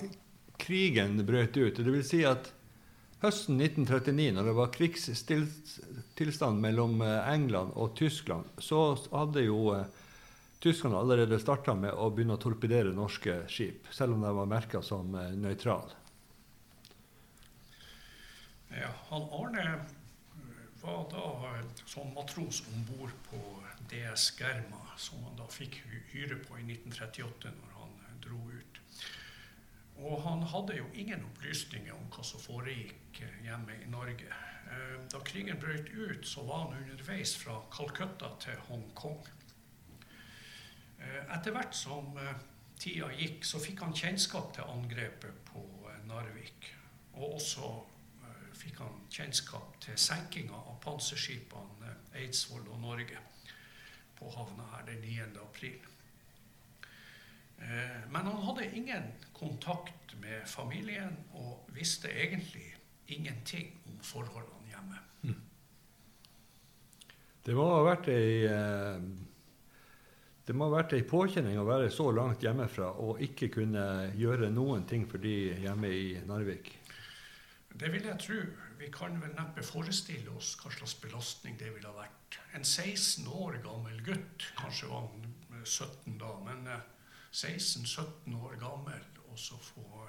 krigen 0.61 1.19
brøt 1.25 1.57
ut. 1.57 1.77
Det 1.77 1.91
vil 1.93 2.03
si 2.05 2.23
at 2.25 2.51
høsten 3.21 3.59
1939, 3.61 4.31
når 4.35 4.49
det 4.49 4.53
var 4.57 4.71
krigstilstand 4.73 6.61
mellom 6.61 7.01
eh, 7.05 7.33
England 7.33 7.75
og 7.77 7.93
Tyskland, 7.97 8.49
så 8.57 8.95
hadde 9.11 9.45
jo 9.45 9.75
eh, 9.75 9.85
tyskerne 10.61 10.97
allerede 10.97 11.39
starta 11.41 11.75
med 11.77 11.93
å 11.93 12.09
begynne 12.13 12.37
å 12.37 12.41
torpedere 12.41 12.93
norske 12.97 13.43
skip, 13.51 13.89
selv 13.93 14.17
om 14.17 14.25
de 14.25 14.33
var 14.39 14.49
merka 14.49 14.81
som 14.85 15.13
eh, 15.15 15.33
nøytrale. 15.37 15.97
Ja, 18.71 18.89
han 19.09 19.27
Arne 19.35 19.65
var 20.81 21.03
da 21.11 21.25
som 21.85 22.13
matros 22.15 22.63
om 22.71 22.85
bord 22.87 23.11
på 23.27 23.39
DS 23.91 24.31
Germa, 24.39 24.81
som 24.97 25.21
han 25.27 25.35
da 25.37 25.45
fikk 25.51 25.81
hyre 26.13 26.39
på 26.41 26.57
i 26.57 26.63
1938 26.63 27.51
når 27.57 27.75
han 27.77 28.21
dro 28.23 28.39
ut. 28.49 28.79
Og 30.01 30.21
han 30.25 30.41
hadde 30.49 30.77
jo 30.79 30.87
ingen 30.97 31.25
opplysninger 31.27 31.93
om 31.93 32.07
hva 32.13 32.23
som 32.25 32.41
foregikk 32.41 33.21
eh, 33.21 33.35
hjemme 33.45 33.75
i 33.83 33.89
Norge. 33.91 34.29
Eh, 34.71 34.97
Da 35.11 35.19
krigen 35.27 35.59
brøt 35.59 35.89
ut, 35.93 36.25
så 36.27 36.45
var 36.47 36.63
han 36.65 36.79
underveis 36.81 37.35
fra 37.37 37.59
Calcutta 37.73 38.31
til 38.39 38.57
Hongkong. 38.69 39.21
Eh, 40.99 41.35
Etter 41.35 41.53
hvert 41.53 41.75
som 41.75 42.17
tida 42.81 43.11
gikk, 43.13 43.45
så 43.45 43.61
fikk 43.61 43.83
han 43.85 43.93
kjennskap 43.93 44.53
til 44.55 44.65
angrepet 44.73 45.43
på 45.51 45.65
Narvik. 46.09 46.71
Og 47.13 47.35
også 47.35 47.69
fikk 48.57 48.81
han 48.81 48.97
kjennskap 49.09 49.77
til 49.81 49.97
senkinga 49.97 50.57
av 50.57 50.79
panserskipene 50.81 51.93
Eidsvoll 52.17 52.65
og 52.69 52.81
Norge 52.81 53.21
på 54.17 54.29
havna 54.33 54.65
her 54.73 54.85
den 54.89 55.01
9. 55.05 55.29
april. 55.41 55.90
Eh, 57.61 58.09
Men 58.09 58.25
han 58.25 58.43
hadde 58.47 58.69
ingen 58.75 59.11
kontakt 59.33 60.15
med 60.21 60.47
familien 60.49 61.17
og 61.33 61.69
visste 61.75 62.09
egentlig 62.09 62.67
ingenting 63.07 63.73
om 63.87 63.99
forholdene 64.05 64.69
hjemme. 64.71 64.99
Det 67.41 67.55
må 67.57 67.65
ha 67.71 67.81
vært 67.85 68.07
ei 68.13 68.45
eh, 68.45 69.01
det 70.45 70.53
må 70.57 70.67
ha 70.67 70.75
vært 70.81 70.93
ei 70.97 71.03
påkjenning 71.07 71.57
å 71.61 71.65
være 71.65 71.89
så 71.93 72.09
langt 72.13 72.43
hjemmefra 72.43 72.89
og 73.01 73.21
ikke 73.23 73.47
kunne 73.55 73.85
gjøre 74.17 74.49
noen 74.53 74.85
ting 74.89 75.05
for 75.09 75.21
de 75.21 75.53
hjemme 75.63 75.89
i 75.89 76.05
Narvik. 76.27 76.71
Det 77.71 77.89
vil 77.93 78.03
jeg 78.09 78.19
tro. 78.19 78.39
Vi 78.77 78.89
kan 78.93 79.15
vel 79.21 79.31
neppe 79.37 79.63
forestille 79.63 80.33
oss 80.35 80.55
hva 80.59 80.71
slags 80.73 80.97
belastning 81.01 81.55
det 81.59 81.69
ville 81.71 81.87
ha 81.87 81.95
vært. 81.95 82.39
En 82.57 82.65
16 82.65 83.29
år 83.31 83.61
gammel 83.63 84.01
gutt, 84.05 84.47
kanskje 84.59 84.89
var 84.91 85.05
han 85.07 85.29
eh, 85.55 85.63
17 85.63 86.17
da, 86.19 86.33
men 86.45 86.67
eh, 86.67 86.83
16-17 87.31 88.35
år 88.35 88.57
gammel, 88.59 89.03
og 89.31 89.39
så 89.39 89.57
få 89.63 90.07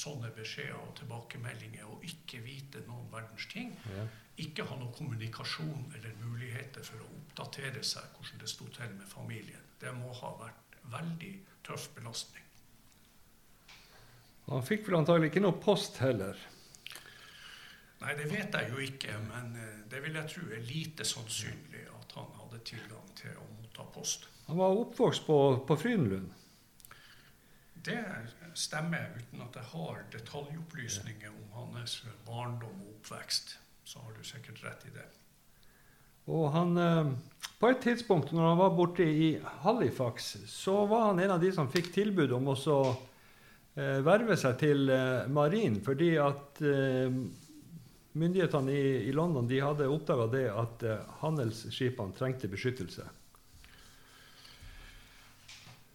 sånne 0.00 0.30
beskjeder 0.36 0.78
og 0.78 0.92
tilbakemeldinger 0.98 1.88
og 1.88 2.04
ikke 2.06 2.42
vite 2.44 2.82
noen 2.86 3.08
verdens 3.12 3.46
ting. 3.50 3.72
Ja. 3.90 4.04
Ikke 4.40 4.64
ha 4.68 4.76
noen 4.78 4.92
kommunikasjon 4.96 5.90
eller 5.96 6.14
muligheter 6.22 6.84
for 6.86 7.02
å 7.02 7.08
oppdatere 7.18 7.82
seg 7.84 8.14
hvordan 8.16 8.40
det 8.40 8.52
sto 8.52 8.68
til 8.72 8.94
med 8.94 9.08
familien. 9.10 9.66
Det 9.80 9.92
må 9.96 10.12
ha 10.20 10.32
vært 10.40 10.78
veldig 10.92 11.34
tøff 11.66 11.90
belastning. 11.96 12.46
Han 14.50 14.64
fikk 14.66 14.88
vel 14.88 15.00
antagelig 15.00 15.30
ikke 15.30 15.44
noe 15.44 15.58
post 15.62 16.00
heller. 16.02 16.38
Nei, 18.00 18.14
det 18.16 18.30
vet 18.30 18.54
jeg 18.56 18.72
jo 18.72 18.80
ikke, 18.80 19.18
men 19.28 19.52
eh, 19.60 19.80
det 19.90 20.00
vil 20.02 20.16
jeg 20.16 20.32
tro 20.32 20.46
er 20.48 20.62
lite 20.64 21.04
sannsynlig 21.04 21.84
at 21.98 22.14
han 22.16 22.30
hadde 22.38 22.62
tilgang 22.64 23.10
til 23.18 23.36
å 23.36 23.44
motta 23.58 23.84
post. 23.92 24.24
Han 24.48 24.58
var 24.58 24.78
oppvokst 24.80 25.26
på, 25.26 25.36
på 25.68 25.76
Frydenlund. 25.78 26.32
Det 27.84 28.00
stemmer, 28.54 29.08
uten 29.16 29.40
at 29.44 29.56
jeg 29.56 29.68
har 29.72 30.02
detaljopplysninger 30.12 31.32
om 31.56 31.72
hans 31.78 32.02
barndom 32.26 32.82
og 32.84 32.96
oppvekst. 32.98 33.56
Så 33.84 34.02
har 34.04 34.12
du 34.12 34.24
sikkert 34.26 34.60
rett 34.64 34.84
i 34.90 34.92
det. 34.94 35.06
Og 36.30 36.50
han, 36.52 36.76
eh, 36.78 37.12
på 37.58 37.70
et 37.70 37.80
tidspunkt 37.82 38.32
når 38.32 38.48
han 38.48 38.58
var 38.58 38.74
borte 38.76 39.04
i 39.04 39.30
Halifax, 39.64 40.36
så 40.46 40.84
var 40.86 41.06
han 41.08 41.20
en 41.20 41.36
av 41.36 41.40
de 41.40 41.52
som 41.52 41.70
fikk 41.70 41.92
tilbud 41.94 42.32
om 42.36 42.52
å 42.52 42.56
eh, 43.74 43.98
verve 44.04 44.36
seg 44.36 44.58
til 44.60 44.92
eh, 44.92 45.26
marin, 45.32 45.80
fordi 45.80 46.16
at 46.20 46.60
myndighetene 48.12 48.74
i, 49.08 49.12
London 49.14 49.48
de 49.48 49.62
hadde 49.62 49.88
oppdaga 49.88 50.42
at 50.58 50.82
handelsskipene 51.22 52.12
trengte 52.18 52.50
beskyttelse. 52.50 53.06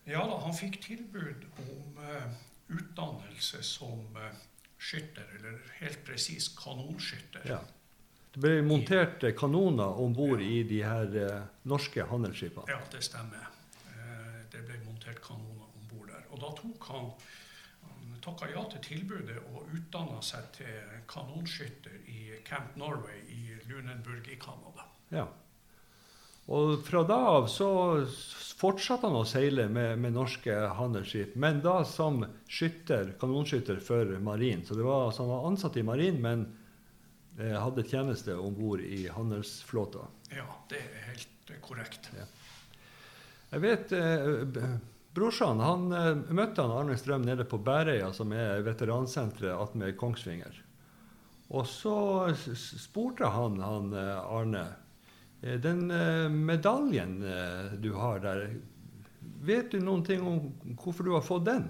Ja 0.05 0.25
da, 0.29 0.37
han 0.43 0.53
fikk 0.53 0.79
tilbud 0.83 1.47
om 1.63 1.97
uh, 1.97 2.27
utdannelse 2.69 3.63
som 3.65 4.03
uh, 4.17 4.27
skytter, 4.77 5.25
eller 5.39 5.57
helt 5.79 6.03
presis 6.05 6.51
kanonskytter. 6.57 7.47
Ja. 7.49 7.61
Det 8.35 8.43
ble 8.43 8.59
montert 8.67 9.23
kanoner 9.39 9.97
om 10.03 10.13
bord 10.13 10.43
ja. 10.43 10.49
i 10.51 10.63
de 10.67 10.81
her 10.85 11.15
uh, 11.15 11.39
norske 11.65 12.05
handelsskipene. 12.11 12.69
Ja, 12.69 12.81
det 12.91 13.01
stemmer. 13.05 13.51
det 14.51 14.61
ble 14.67 14.77
montert 14.85 15.19
kanoner 15.23 15.65
om 15.65 15.87
bord 15.89 16.11
der. 16.11 16.27
Og 16.31 16.39
da 16.43 16.53
tok 16.59 16.91
han 16.91 17.09
han 17.85 18.19
takka 18.23 18.47
ja 18.53 18.61
til 18.71 18.81
tilbudet 18.83 19.37
og 19.53 19.71
utdanna 19.75 20.21
seg 20.25 20.45
til 20.55 20.93
kanonskytter 21.09 21.97
i 22.09 22.37
Camp 22.47 22.77
Norway 22.79 23.19
i 23.33 23.57
Lunenburg 23.69 24.27
i 24.31 24.37
Canada. 24.41 24.85
Ja. 25.13 25.25
Og 26.53 26.81
fra 26.85 27.01
da 27.07 27.17
av 27.33 27.47
så 27.49 27.69
fortsatte 28.55 29.07
han 29.07 29.17
å 29.19 29.25
seile 29.27 29.67
med, 29.71 29.99
med, 29.99 30.15
norske 30.15 30.53
handelsskip, 30.77 31.35
men 31.39 31.59
da 31.63 31.79
som 31.87 32.23
skytter, 32.47 33.13
kanonskytter 33.19 33.81
for 33.83 34.15
marin. 34.23 34.63
Så 34.65 34.77
det 34.77 34.85
var, 34.85 35.09
altså 35.09 35.25
han 35.25 35.33
var 35.33 35.47
ansatt 35.49 35.77
i 35.77 35.85
marin, 35.85 36.21
men 36.23 36.45
eh, 37.39 37.55
hadde 37.59 37.87
tjeneste 37.87 38.37
om 38.39 38.55
bord 38.55 38.83
i 38.83 39.05
handelsflåta. 39.11 40.07
Ja, 40.31 40.47
det 40.71 40.81
er 40.81 41.07
helt 41.11 41.55
korrekt. 41.65 42.11
Ja. 42.15 42.27
Jeg 43.51 43.63
vet 43.63 43.91
eh, 43.95 44.69
Brorsan 45.15 45.61
han 45.63 45.91
eh, 45.95 46.13
møtte 46.35 46.63
han 46.63 46.73
Arne 46.75 46.95
Strøm 46.99 47.27
nede 47.27 47.47
på 47.47 47.59
Bærøya, 47.63 48.13
som 48.15 48.31
er 48.35 48.63
veteransenteret 48.65 49.59
attmed 49.59 49.99
Kongsvinger. 49.99 50.63
Og 51.55 51.67
så 51.69 51.97
spurte 52.57 53.29
han, 53.29 53.59
han 53.61 53.93
eh, 53.93 54.17
Arne 54.39 54.65
Eh, 54.65 54.84
den 55.45 55.91
eh, 55.93 56.29
medaljen 56.29 57.19
eh, 57.21 57.73
du 57.81 57.91
har 57.93 58.21
der, 58.23 58.47
vet 59.45 59.71
du 59.71 59.79
noen 59.83 60.05
ting 60.05 60.23
om 60.25 60.39
hvorfor 60.81 61.05
du 61.05 61.13
har 61.13 61.25
fått 61.25 61.45
den? 61.49 61.67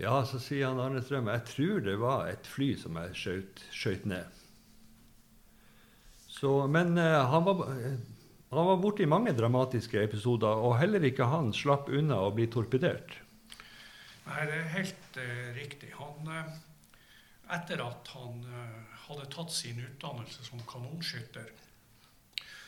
Ja, 0.00 0.16
så 0.26 0.40
sier 0.42 0.70
han 0.72 0.80
Arne 0.82 1.02
Strøm, 1.04 1.28
jeg 1.30 1.44
tror 1.50 1.84
det 1.84 1.98
var 2.00 2.30
et 2.30 2.48
fly 2.50 2.72
som 2.80 2.96
jeg 2.98 3.44
skjøt 3.70 4.08
ned. 4.10 4.40
Så, 6.34 6.50
men 6.66 6.98
han 6.98 7.44
var, 7.46 7.60
han 8.50 8.66
var 8.66 8.80
borte 8.82 9.04
i 9.04 9.10
mange 9.10 9.32
dramatiske 9.38 10.02
episoder, 10.02 10.50
og 10.66 10.80
heller 10.80 11.06
ikke 11.06 11.28
han 11.30 11.52
slapp 11.54 11.92
unna 11.94 12.18
å 12.26 12.32
bli 12.34 12.48
torpedert. 12.50 13.20
Nei, 14.24 14.44
det 14.48 14.56
er 14.56 14.70
helt 14.72 15.18
uh, 15.20 15.48
riktig. 15.56 15.90
Han, 15.98 16.28
uh, 16.30 16.54
etter 17.56 17.82
at 17.84 18.12
han 18.14 18.40
uh, 18.48 18.94
hadde 19.08 19.26
tatt 19.32 19.52
sin 19.52 19.82
utdannelse 19.82 20.46
som 20.46 20.62
kanonskytter, 20.70 21.50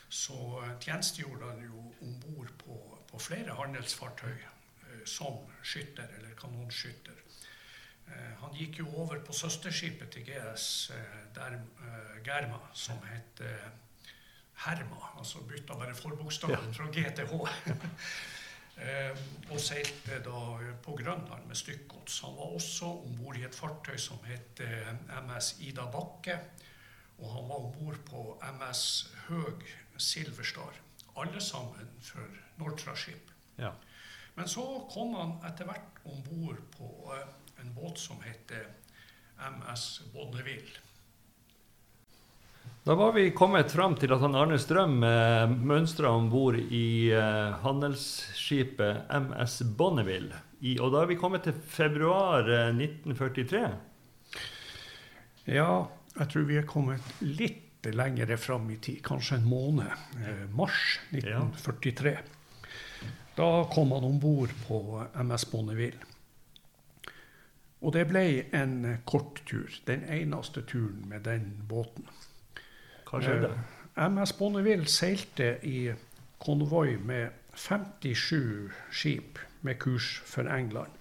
så 0.09 0.65
eh, 0.65 0.79
tjenestegjorde 0.81 1.51
han 1.51 1.65
jo 1.65 1.93
om 2.03 2.21
bord 2.21 2.51
på, 2.64 2.99
på, 3.11 3.19
flere 3.19 3.55
handelsfartøy 3.59 4.35
eh, 4.35 5.05
som 5.05 5.35
skytter 5.62 6.09
eller 6.19 6.35
kanonskytter. 6.38 7.19
Eh, 8.07 8.33
han 8.42 8.55
gikk 8.55 8.79
jo 8.83 8.87
over 9.03 9.19
på 9.27 9.33
søsterskipet 9.35 10.09
til 10.14 10.23
GS 10.29 10.92
der, 11.35 11.59
Germa, 12.25 12.61
som 12.75 12.99
het 13.11 13.42
Herma. 14.64 15.03
Altså 15.19 15.38
bytta 15.45 15.75
bare 15.77 15.95
forbokstaven 15.95 16.75
fra 16.75 16.87
G 16.95 16.97
til 17.16 17.27
H. 17.27 17.33
og 19.53 19.61
seilte 19.61 20.19
da 20.21 20.40
på 20.85 20.92
Grønland 20.99 21.47
med 21.49 21.57
stykkgods. 21.57 22.21
Han 22.25 22.37
var 22.37 22.49
også 22.59 22.87
om 23.07 23.12
bord 23.23 23.37
i 23.40 23.45
et 23.47 23.57
fartøy 23.57 23.97
som 24.01 24.19
het 24.29 24.61
MS 25.23 25.47
Ida 25.64 25.87
Bakke. 25.92 26.37
Og 27.19 27.33
han 27.33 27.49
var 27.49 27.57
om 27.64 27.73
bord 27.73 27.99
på 28.11 28.42
MS 28.53 28.83
Høg 29.29 29.59
Silverstar. 29.98 30.80
Alle 31.14 31.40
sammen 31.40 31.88
for 32.02 32.40
Nortraship. 32.61 33.30
Ja. 33.56 33.72
Men 34.35 34.48
så 34.48 34.64
kom 34.92 35.14
han 35.16 35.38
etter 35.48 35.68
hvert 35.68 36.02
om 36.04 36.18
bord 36.26 36.59
på 36.76 36.90
uh, 37.09 37.22
en 37.61 37.72
båt 37.74 37.98
som 37.98 38.20
heter 38.24 38.68
MS 39.40 40.02
Bonneville. 40.12 40.82
Da 42.87 42.94
var 42.94 43.12
vi 43.12 43.30
kommet 43.35 43.72
fram 43.74 43.96
til 43.98 44.12
at 44.14 44.20
han 44.22 44.37
Arne 44.38 44.61
Strøm 44.62 45.00
eh, 45.02 45.50
mønstra 45.50 46.12
om 46.14 46.28
bord 46.30 46.54
i 46.54 47.11
eh, 47.11 47.56
handelsskipet 47.64 49.09
MS 49.11 49.56
Bonneville. 49.74 50.38
I, 50.62 50.76
og 50.78 50.92
da 50.94 51.00
er 51.02 51.11
vi 51.11 51.18
kommet 51.18 51.42
til 51.48 51.56
februar 51.66 52.46
eh, 52.46 52.70
1943. 52.70 53.64
Ja, 55.50 55.72
jeg 56.14 56.30
tror 56.30 56.46
vi 56.46 56.61
er 56.61 56.70
kommet 56.70 57.11
litt 57.26 57.65
lenger 57.92 58.37
fram 58.37 58.70
i 58.70 58.77
tid, 58.77 59.03
kanskje 59.05 59.37
en 59.37 59.49
måned. 59.49 59.92
Eh, 60.16 60.44
mars 60.51 61.01
1943. 61.11 62.16
Da 63.37 63.49
kom 63.72 63.92
han 63.92 64.05
om 64.05 64.20
bord 64.20 64.53
på 64.66 65.05
MS 65.14 65.44
Bonneville. 65.51 66.12
Og 67.85 67.92
det 67.92 68.07
ble 68.09 68.25
en 68.57 68.99
kort 69.07 69.42
tur. 69.46 69.68
Den 69.87 70.07
eneste 70.09 70.62
turen 70.66 71.05
med 71.09 71.27
den 71.29 71.51
båten. 71.68 72.09
Hva 73.07 73.20
skjedde? 73.22 73.53
Eh, 73.96 74.07
MS 74.09 74.33
Bonneville 74.38 74.88
seilte 74.90 75.57
i 75.62 75.92
konvoi 76.42 76.96
med 76.96 77.29
57 77.57 78.72
skip 78.90 79.38
med 79.62 79.79
kurs 79.79 80.22
for 80.25 80.49
England. 80.53 80.92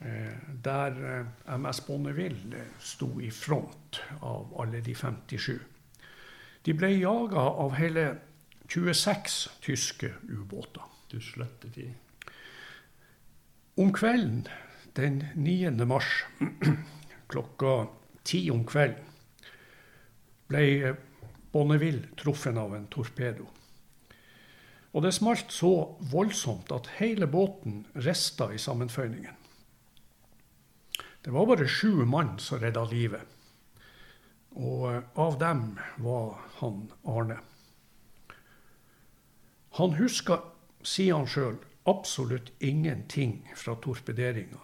Eh, 0.00 0.32
der 0.64 1.18
eh, 1.18 1.58
MS 1.58 1.80
Bonneville 1.86 2.64
sto 2.78 3.20
i 3.20 3.30
front 3.30 4.00
av 4.20 4.52
alle 4.60 4.82
de 4.84 4.94
57. 4.94 5.60
De 6.66 6.74
ble 6.74 6.90
jaga 6.98 7.40
av 7.40 7.76
hele 7.78 8.04
26 8.68 9.38
tyske 9.64 10.12
ubåter. 10.28 10.82
Du 11.08 11.20
slette 11.20 11.70
tid. 11.70 11.94
Om 13.76 13.92
kvelden 13.92 14.46
den 14.96 15.24
9. 15.34 15.86
mars 15.86 16.24
klokka 17.32 17.86
ti 18.24 18.50
om 18.50 18.64
kvelden 18.68 19.04
ble 20.46 20.94
Bonneville 21.52 22.12
truffet 22.20 22.56
av 22.60 22.74
en 22.76 22.86
torpedo. 22.92 23.46
Og 24.92 25.02
det 25.04 25.14
smalt 25.16 25.52
så 25.52 25.72
voldsomt 26.12 26.70
at 26.72 26.92
hele 27.00 27.26
båten 27.28 27.84
rista 27.94 28.50
i 28.52 28.60
sammenføyningen. 28.60 29.45
Det 31.26 31.32
var 31.32 31.46
bare 31.46 31.66
sju 31.68 32.04
mann 32.04 32.36
som 32.38 32.60
redda 32.62 32.84
livet. 32.86 33.22
Og 34.54 34.84
eh, 34.92 35.00
av 35.18 35.38
dem 35.40 35.72
var 35.98 36.36
han 36.60 36.84
Arne. 37.02 37.40
Han 39.80 39.96
huska, 39.98 40.36
sier 40.86 41.18
han 41.18 41.26
sjøl, 41.26 41.58
absolutt 41.90 42.52
ingenting 42.62 43.40
fra 43.58 43.74
torpederinga. 43.74 44.62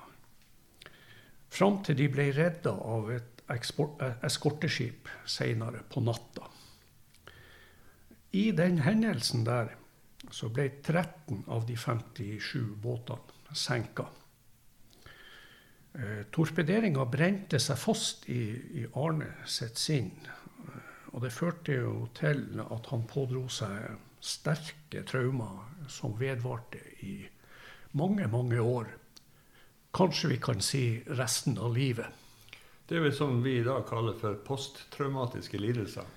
Fram 1.51 1.83
til 1.83 1.99
de 1.99 2.09
ble 2.15 2.31
redda 2.39 2.77
av 2.95 3.11
et 3.11 3.43
eh, 3.51 4.15
eskorteskip 4.31 5.11
seinere 5.27 5.83
på 5.91 6.07
natta. 6.07 6.47
I 8.39 8.53
den 8.55 8.85
hendelsen 8.87 9.43
der 9.51 9.75
så 10.31 10.47
ble 10.47 10.71
13 10.79 11.43
av 11.51 11.67
de 11.67 11.75
57 11.75 12.77
båtene 12.87 13.51
senka. 13.67 14.13
Eh, 15.93 16.23
torpederinga 16.33 17.05
brente 17.05 17.61
seg 17.61 17.77
fast 17.77 18.25
i, 18.33 18.45
i 18.81 18.87
Arne 18.97 19.35
sitt 19.45 19.81
sinn. 19.81 20.15
Og 21.13 21.21
det 21.21 21.33
førte 21.35 21.77
jo 21.77 22.07
til 22.17 22.63
at 22.65 22.89
han 22.89 23.05
pådro 23.09 23.45
seg 23.53 23.99
sterke 24.23 25.03
traumer 25.05 25.85
som 25.93 26.15
vedvarte 26.17 26.81
i 27.05 27.19
mange, 27.99 28.25
mange 28.33 28.61
år. 28.61 28.89
Kanskje 29.93 30.33
vi 30.33 30.41
kan 30.41 30.65
si 30.65 30.85
resten 31.19 31.59
av 31.61 31.77
livet. 31.77 32.09
Det 32.89 32.97
er 32.97 33.05
vel 33.05 33.15
som 33.17 33.43
vi 33.45 33.59
i 33.59 33.67
dag 33.67 33.85
kaller 33.89 34.17
for 34.17 34.41
posttraumatiske 34.47 35.61
lidelser? 35.61 36.09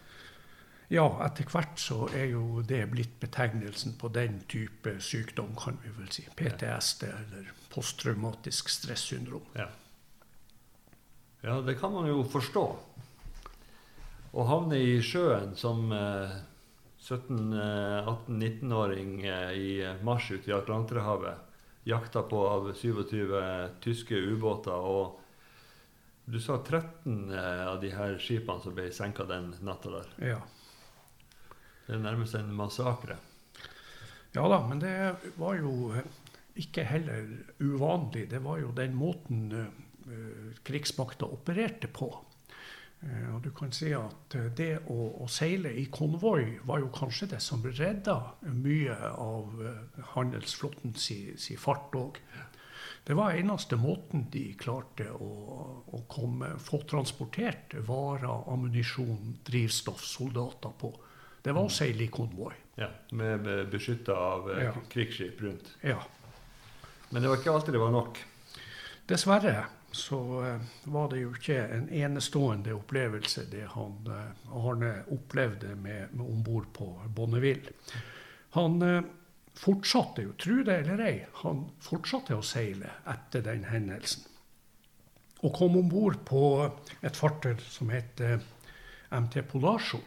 Ja, 0.93 1.05
etter 1.25 1.49
hvert 1.49 1.81
så 1.81 2.05
er 2.13 2.29
jo 2.29 2.61
det 2.63 2.83
blitt 2.93 3.17
betegnelsen 3.19 3.97
på 3.99 4.07
den 4.13 4.37
type 4.47 4.95
sykdom, 5.01 5.55
kan 5.59 5.79
vi 5.83 5.91
vel 5.97 6.11
si. 6.13 6.23
PTSD, 6.37 7.07
eller 7.09 7.51
posttraumatisk 7.75 8.69
stressyndrom. 8.71 9.43
Ja. 9.53 9.67
ja, 11.41 11.61
det 11.61 11.75
kan 11.79 11.93
man 11.93 12.09
jo 12.09 12.23
forstå. 12.23 12.65
å 14.35 14.43
havne 14.43 14.79
i 14.79 15.01
sjøen 15.03 15.55
som 15.55 15.91
eh, 15.95 16.31
17-18-19-åring 17.05 19.25
eh, 19.25 19.51
i 19.51 19.97
mars 20.03 20.31
ute 20.31 20.49
i 20.49 20.53
Atlanterhavet, 20.55 21.35
jakta 21.83 22.21
på 22.25 22.47
av 22.47 22.73
27 22.73 23.69
tyske 23.83 24.15
ubåter. 24.15 24.73
Og 24.73 25.19
du 26.25 26.39
sa 26.41 26.57
13 26.63 27.31
eh, 27.31 27.67
av 27.67 27.81
de 27.81 27.89
her 27.93 28.17
skipene 28.17 28.61
som 28.63 28.73
ble 28.73 28.91
senka 28.93 29.23
den 29.29 29.53
natta 29.61 29.89
der. 29.93 30.07
Ja. 30.33 30.39
Det 31.85 31.93
er 31.93 31.99
nærmest 32.01 32.35
en 32.35 32.53
massakre. 32.57 33.17
ja 34.33 34.47
da, 34.49 34.67
men 34.67 34.79
det 34.81 35.15
var 35.37 35.55
jo 35.59 35.93
eh, 35.93 36.01
ikke 36.55 36.85
heller 36.87 37.27
uvanlig. 37.59 38.29
Det 38.31 38.41
var 38.43 38.61
jo 38.61 38.71
den 38.75 38.95
måten 38.97 39.49
uh, 39.51 40.55
krigsmakta 40.65 41.27
opererte 41.27 41.89
på. 41.91 42.09
Uh, 43.03 43.35
og 43.35 43.43
du 43.43 43.51
kan 43.55 43.73
si 43.75 43.91
at 43.95 44.37
det 44.57 44.71
å, 44.91 44.99
å, 45.25 45.29
seile 45.31 45.73
i 45.75 45.87
konvoi 45.91 46.57
var 46.65 46.81
jo 46.83 46.91
kanskje 46.95 47.33
det 47.35 47.41
som 47.43 47.65
redda 47.65 48.17
mye 48.55 48.95
av 49.11 49.55
handelsflåten 50.15 50.95
si, 50.99 51.19
si 51.37 51.59
fart 51.59 51.95
òg. 51.99 52.21
Det 53.05 53.13
var 53.13 53.35
eneste 53.37 53.77
måten 53.77 54.23
de 54.33 54.47
klarte 54.57 55.11
å, 55.13 55.27
å 55.93 55.99
komme, 56.09 56.55
få 56.57 56.79
transportert 56.89 57.75
varer, 57.85 58.47
ammunisjon, 58.49 59.35
drivstoff, 59.45 60.01
soldater 60.01 60.73
på. 60.79 60.89
Det 61.45 61.53
var 61.53 61.67
å 61.67 61.69
seile 61.69 62.07
i 62.07 62.09
konvoi. 62.09 62.55
Ja, 62.79 62.89
Med 63.13 63.45
beskytta 63.69 64.15
av 64.17 64.49
ja. 64.57 64.71
krigsskip 64.89 65.41
rundt. 65.45 65.69
Ja. 65.85 65.99
Men 67.09 67.21
det 67.21 67.29
var 67.29 67.37
ikke 67.39 67.51
alltid 67.51 67.75
det 67.75 67.81
var 67.81 67.93
nok? 67.93 68.21
Dessverre 69.05 69.65
så 69.95 70.17
uh, 70.43 70.61
var 70.91 71.11
det 71.11 71.21
jo 71.21 71.33
ikke 71.35 71.59
en 71.71 71.85
enestående 71.93 72.73
opplevelse 72.75 73.45
det 73.51 73.67
han 73.71 73.93
uh, 74.09 74.57
Arne 74.57 74.91
opplevde 75.13 75.75
med, 75.75 76.11
med 76.11 76.25
om 76.25 76.41
bord 76.43 76.67
på 76.75 76.89
Bonneville. 77.15 77.71
Han 78.55 78.79
fortsatte 79.55 80.23
jo, 80.23 80.33
tro 80.39 80.61
det 80.63 80.77
eller 80.81 81.01
ei, 81.03 81.15
han 81.41 81.65
fortsatte 81.83 82.37
å 82.37 82.43
seile 82.43 82.91
etter 83.11 83.43
den 83.43 83.65
hendelsen. 83.67 84.23
Og 85.43 85.51
kom 85.57 85.75
om 85.75 85.89
bord 85.91 86.21
på 86.27 86.43
et 87.03 87.19
fartøy 87.19 87.59
som 87.67 87.91
het 87.91 88.23
MT 89.11 89.43
Polarsol. 89.51 90.05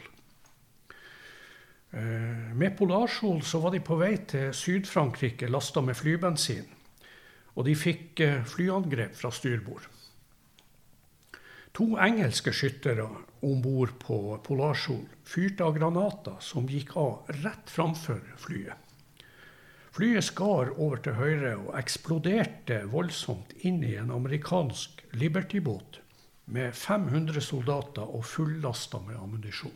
Med 1.92 2.74
Polarskjold 2.76 3.44
så 3.44 3.60
var 3.60 3.72
de 3.72 3.80
på 3.84 3.96
vei 4.00 4.14
til 4.28 4.50
Syd-Frankrike 4.56 5.48
lasta 5.48 5.84
med 5.84 5.96
flybensin. 5.96 6.66
Og 7.58 7.66
de 7.66 7.74
fikk 7.74 8.22
eh, 8.22 8.44
flyangrep 8.46 9.16
fra 9.18 9.32
styrbord. 9.34 9.88
To 11.78 11.92
engelske 12.00 12.52
skyttere 12.54 13.04
om 13.44 13.60
bord 13.62 13.92
på 14.02 14.18
Polarsol 14.46 15.04
fyrte 15.26 15.66
av 15.66 15.76
granater 15.76 16.38
som 16.42 16.66
gikk 16.70 16.96
av 16.98 17.28
rett 17.42 17.70
framfor 17.70 18.22
flyet. 18.40 18.74
Flyet 19.94 20.26
skar 20.26 20.72
over 20.78 21.00
til 21.02 21.16
høyre 21.18 21.56
og 21.58 21.72
eksploderte 21.78 22.84
voldsomt 22.92 23.54
inn 23.66 23.80
i 23.82 23.96
en 23.98 24.12
amerikansk 24.14 25.02
Liberty-båt 25.18 25.98
med 26.54 26.74
500 26.74 27.42
soldater 27.42 28.06
og 28.06 28.26
fullasta 28.26 29.00
med 29.04 29.18
ammunisjon. 29.18 29.74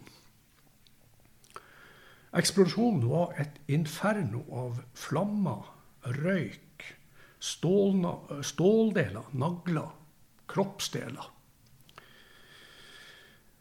Eksplosjonen 2.38 3.08
var 3.10 3.34
et 3.42 3.58
inferno 3.68 4.44
av 4.56 4.78
flammer, 4.96 5.66
røyk, 6.22 6.71
stålna, 7.42 8.42
ståldeler, 8.42 9.32
nagler, 9.34 9.90
kroppsdeler. 10.46 11.26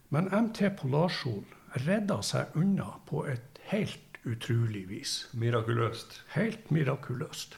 Men 0.08 0.28
MT 0.30 0.70
Polarsol 0.78 1.44
redda 1.86 2.20
seg 2.22 2.54
unna 2.54 2.92
på 3.08 3.24
et 3.32 3.58
helt 3.72 4.20
utrolig 4.28 4.84
vis. 4.90 5.14
Mirakuløst. 5.32 6.20
Helt 6.36 6.70
mirakuløst. 6.70 7.56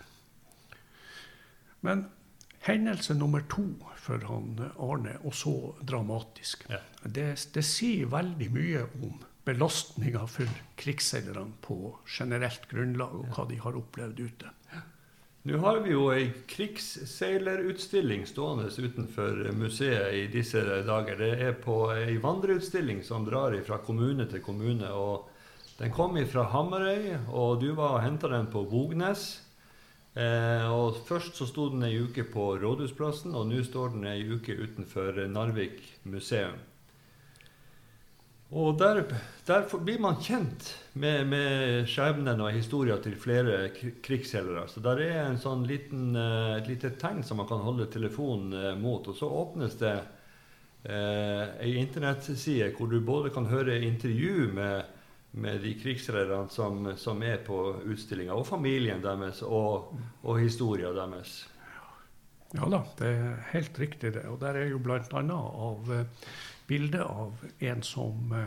Men 1.84 2.06
hendelse 2.64 3.14
nummer 3.18 3.44
to 3.52 3.66
for 4.00 4.24
han 4.28 4.54
Arne, 4.80 5.18
og 5.24 5.34
så 5.36 5.54
dramatisk, 5.84 6.64
ja. 6.70 6.80
det, 7.04 7.28
det, 7.52 7.64
sier 7.64 8.08
veldig 8.12 8.48
mye 8.52 8.84
om 9.02 9.18
belastninga 9.44 10.24
for 10.30 10.48
krigsseilerne 10.80 11.58
på 11.64 11.98
generelt 12.08 12.68
grunnlag, 12.70 13.18
og 13.18 13.34
hva 13.36 13.48
de 13.50 13.60
har 13.60 13.76
opplevd 13.76 14.24
ute. 14.24 14.52
Nå 15.44 15.58
har 15.60 15.76
vi 15.84 15.90
jo 15.92 16.06
ei 16.08 16.30
krigsseilerutstilling 16.48 18.22
stående 18.24 18.70
utenfor 18.72 19.42
museet 19.52 20.14
i 20.16 20.22
disse 20.32 20.62
dager. 20.86 21.18
Det 21.20 21.28
er 21.36 21.58
på 21.60 21.74
ei 21.92 22.14
vandreutstilling 22.16 23.02
som 23.04 23.26
drar 23.28 23.52
fra 23.66 23.76
kommune 23.84 24.24
til 24.24 24.40
kommune. 24.40 24.88
og 24.88 25.28
Den 25.76 25.92
kom 25.92 26.16
fra 26.32 26.46
Hamarøy, 26.48 27.28
og 27.28 27.60
du 27.60 27.74
var 27.74 27.98
og 27.98 28.02
henta 28.06 28.32
den 28.32 28.48
på 28.48 28.64
Bognes. 28.64 29.42
Eh, 30.16 30.64
og 30.72 31.04
Først 31.04 31.36
så 31.36 31.44
sto 31.44 31.68
den 31.68 31.84
ei 31.84 32.00
uke 32.00 32.24
på 32.24 32.56
Rådhusplassen, 32.56 33.34
og 33.34 33.44
nå 33.52 33.60
står 33.68 33.92
den 33.98 34.06
ei 34.08 34.24
uke 34.24 34.56
utenfor 34.56 35.26
Narvik 35.28 35.82
museum. 36.04 36.56
Og 38.54 38.76
der, 38.78 39.00
der, 39.46 39.64
blir 39.82 39.98
man 39.98 40.20
kjent 40.22 40.68
med, 40.92 41.26
med 41.26 41.88
skjebnen 41.90 42.38
og 42.38 42.54
historien 42.54 43.00
til 43.02 43.16
flere 43.18 43.56
krigsseilere. 43.74 44.68
Så 44.70 44.82
der 44.84 45.02
er 45.02 45.22
en 45.24 45.40
sånn 45.42 45.64
liten, 45.66 46.12
uh, 46.14 46.54
et 46.54 46.70
lite 46.70 46.92
tegn 47.00 47.24
som 47.26 47.42
man 47.42 47.48
kan 47.50 47.64
holde 47.64 47.88
telefonen 47.90 48.54
uh, 48.54 48.68
mot. 48.78 49.10
Og 49.10 49.18
så 49.18 49.26
åpnes 49.26 49.74
det 49.82 49.96
uh, 49.98 51.42
ei 51.66 51.74
internettside 51.80 52.70
hvor 52.78 52.94
du 52.94 53.00
både 53.02 53.34
kan 53.34 53.50
høre 53.50 53.80
intervju 53.88 54.52
med, 54.54 54.94
med 55.34 55.58
de 55.66 55.74
krigsseilerne 55.82 56.46
som, 56.54 56.92
som, 56.94 57.26
er 57.26 57.42
på 57.42 57.60
utstillinga, 57.82 58.38
og 58.38 58.46
familien 58.46 59.02
deres, 59.02 59.42
og, 59.42 59.90
og 60.22 60.42
historien 60.44 60.94
deres. 60.94 61.40
Ja 62.54 62.70
da, 62.70 62.84
det 63.00 63.14
er 63.18 63.46
helt 63.50 63.78
riktig 63.82 64.14
det. 64.14 64.28
Og 64.30 64.38
der 64.38 64.62
er 64.62 64.68
jo 64.70 64.78
bl.a. 64.78 65.02
av 65.10 65.96
bilde 66.68 67.04
av 67.04 67.44
en 67.60 67.82
som 67.82 68.32
uh, 68.32 68.46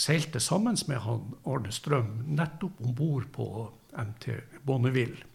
seilte 0.00 0.40
sammen 0.40 0.78
med 0.88 1.02
han 1.04 1.34
Arne 1.44 1.72
Strøm 1.72 2.12
nettopp 2.36 2.80
om 2.84 2.94
bord 2.96 3.28
på 3.34 3.46
MT 3.92 4.36
Bonneville, 4.66 5.26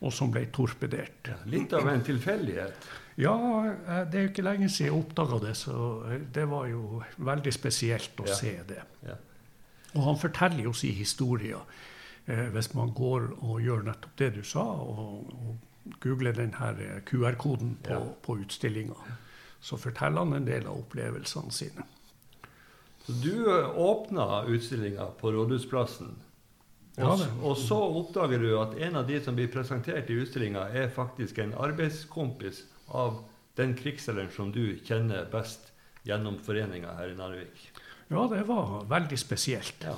og 0.00 0.12
som 0.12 0.32
ble 0.32 0.46
torpedert. 0.52 1.30
Litt 1.50 1.74
av 1.76 1.88
en 1.88 2.02
tilfeldighet? 2.04 2.88
Ja, 3.16 3.36
eh, 3.64 4.02
det 4.10 4.18
er 4.18 4.26
jo 4.26 4.32
ikke 4.32 4.44
lenge 4.44 4.68
siden 4.68 4.90
jeg 4.90 4.96
oppdaga 4.98 5.38
det, 5.46 5.54
så 5.56 5.76
eh, 6.10 6.24
det 6.34 6.44
var 6.50 6.66
jo 6.68 7.02
veldig 7.16 7.52
spesielt 7.54 8.20
å 8.20 8.26
ja. 8.28 8.38
se 8.40 8.54
det. 8.68 8.82
Ja. 9.06 9.16
Og 9.96 10.02
han 10.10 10.18
forteller 10.20 10.66
jo 10.66 10.74
sin 10.76 10.96
historie. 10.98 11.60
Eh, 12.26 12.48
hvis 12.52 12.72
man 12.74 12.92
går 12.96 13.30
og 13.38 13.62
gjør 13.64 13.86
nettopp 13.86 14.18
det 14.18 14.32
du 14.36 14.42
sa, 14.44 14.66
og, 14.66 15.30
og 15.32 15.94
googler 16.02 16.34
denne 16.36 17.00
QR-koden 17.06 17.78
på, 17.86 17.94
ja. 17.94 18.02
på 18.26 18.40
utstillinga 18.42 19.16
så 19.60 19.78
forteller 19.80 20.24
han 20.24 20.36
en 20.36 20.48
del 20.48 20.66
av 20.66 20.80
opplevelsene 20.84 21.52
sine. 21.52 21.86
Du 23.06 23.46
åpna 23.64 24.44
utstillinga 24.50 25.06
på 25.20 25.32
Rådhusplassen. 25.32 26.16
Ja, 26.96 27.12
og, 27.42 27.58
så 27.60 27.76
oppdager 27.76 28.40
du 28.40 28.54
at 28.58 28.74
en 28.80 28.96
av 28.96 29.06
de 29.06 29.18
som 29.22 29.36
blir 29.36 29.50
presentert 29.52 30.08
i 30.10 30.16
utstillinga, 30.22 30.68
er 30.72 30.88
faktisk 30.92 31.38
en 31.38 31.52
arbeidskompis 31.60 32.62
av 32.88 33.20
den 33.56 33.74
krigsselgeren 33.76 34.32
som 34.32 34.52
du 34.52 34.78
kjenner 34.84 35.28
best 35.32 35.72
gjennom 36.08 36.38
foreninga 36.42 36.94
her 36.96 37.12
i 37.12 37.18
Narvik. 37.18 37.68
Ja, 38.08 38.24
det 38.30 38.46
var 38.48 38.86
veldig 38.88 39.18
spesielt. 39.18 39.84
Ja. 39.84 39.96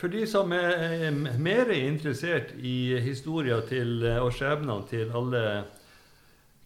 For 0.00 0.10
de 0.10 0.24
som 0.26 0.50
er 0.54 1.12
mer 1.38 1.70
interessert 1.76 2.54
i 2.58 2.96
historien 3.04 3.62
til, 3.68 4.00
og 4.18 4.32
skjebnene 4.34 4.88
til 4.90 5.12
alle 5.14 5.44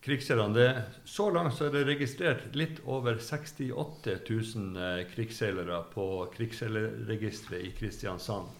krigsseilerne. 0.06 0.82
Så 1.04 1.30
langt 1.34 1.56
så 1.56 1.66
er 1.66 1.74
det 1.74 1.86
registrert 1.88 2.54
litt 2.54 2.78
over 2.86 3.18
68 3.18 4.14
000 4.28 4.78
eh, 4.78 5.02
krigsseilere 5.10 5.80
på 5.90 6.06
krigsseilerregisteret 6.36 7.66
i 7.66 7.72
Kristiansand. 7.74 8.52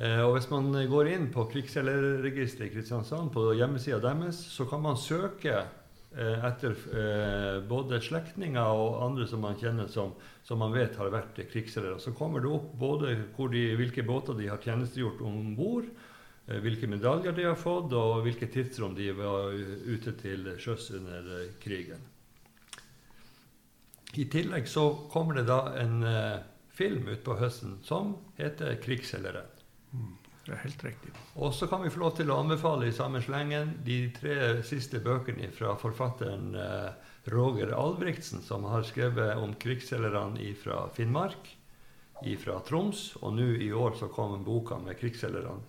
Eh, 0.00 0.22
og 0.24 0.38
hvis 0.38 0.48
man 0.48 0.72
går 0.88 1.12
inn 1.12 1.28
på 1.34 1.44
krigsseilerregisteret 1.52 2.70
i 2.70 2.74
Kristiansand, 2.78 3.32
på 3.34 3.50
hjemmesida 3.58 4.00
deres, 4.00 4.40
så 4.54 4.64
kan 4.70 4.80
man 4.86 4.96
søke 4.96 5.58
eh, 5.60 6.46
etter 6.48 6.80
både 7.68 8.00
slektninger 8.00 8.72
og 8.72 9.02
andre 9.10 9.28
som 9.28 9.44
man 9.44 9.60
kjenner 9.60 9.90
som, 9.92 10.14
som 10.48 10.64
man 10.64 10.72
vet 10.72 10.96
har 10.96 11.12
vært 11.12 11.44
krigsseilere. 11.52 12.00
Så 12.00 12.16
kommer 12.16 12.40
det 12.40 12.48
opp 12.56 12.72
både 12.80 13.18
de, 13.52 13.66
hvilke 13.76 14.06
båter 14.08 14.40
de 14.40 14.48
har 14.48 14.64
tjenestegjort 14.64 15.20
om 15.28 15.52
bord, 15.60 15.92
hvilke 16.46 16.88
medaljer 16.90 17.32
de 17.32 17.44
har 17.46 17.58
fått, 17.58 17.92
og 17.94 18.24
hvilke 18.26 18.48
tidsrom 18.50 18.96
de 18.98 19.12
var 19.14 19.52
ute 19.54 20.14
til 20.18 20.48
sjøs 20.58 20.90
under 20.98 21.28
eh, 21.38 21.52
krigen. 21.62 22.02
I 24.18 24.26
tillegg 24.28 24.66
så 24.68 24.88
kommer 25.12 25.38
det 25.38 25.46
da 25.48 25.60
en 25.80 26.02
uh, 26.04 26.42
film 26.76 27.06
utpå 27.08 27.38
høsten 27.40 27.78
som 27.86 28.16
heter 28.36 28.74
'Krigsseileren'. 28.82 29.62
Mm, 29.92 30.10
det 30.44 30.52
er 30.52 30.60
helt 30.66 30.84
riktig. 30.84 31.14
Og 31.36 31.54
så 31.54 31.66
kan 31.70 31.80
vi 31.82 31.94
få 31.94 32.02
lov 32.02 32.18
til 32.18 32.28
å 32.28 32.36
anbefale 32.42 32.90
i 32.90 32.92
samme 32.92 33.22
slengen 33.24 33.78
de 33.86 34.10
tre 34.12 34.60
siste 34.68 35.00
bøkene 35.00 35.48
fra 35.56 35.72
forfatteren 35.80 36.52
Roger 37.32 37.72
Albrigtsen, 37.72 38.42
som 38.42 38.64
har 38.68 38.84
skrevet 38.84 39.36
om 39.40 39.54
krigsseilerne 39.54 40.52
fra 40.60 40.88
Finnmark, 40.92 41.48
fra 42.38 42.60
Troms, 42.68 43.16
og 43.22 43.32
nå 43.38 43.48
i 43.64 43.72
år 43.72 43.96
så 43.98 44.12
kom 44.12 44.44
boka 44.44 44.76
med 44.78 44.98
krigsseilerne 45.00 45.64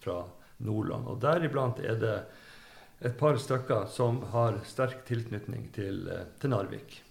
fra 0.00 0.22
Nordland. 0.64 1.08
Og 1.08 1.20
deriblant 1.22 1.80
er 1.84 1.98
det 2.00 2.16
et 3.00 3.16
par 3.18 3.38
stykker 3.40 3.86
som 3.88 4.20
har 4.34 4.58
sterk 4.68 5.04
tilknytning 5.08 5.70
til, 5.72 6.08
eh, 6.08 6.26
til 6.40 6.52
Narvik. 6.52 7.02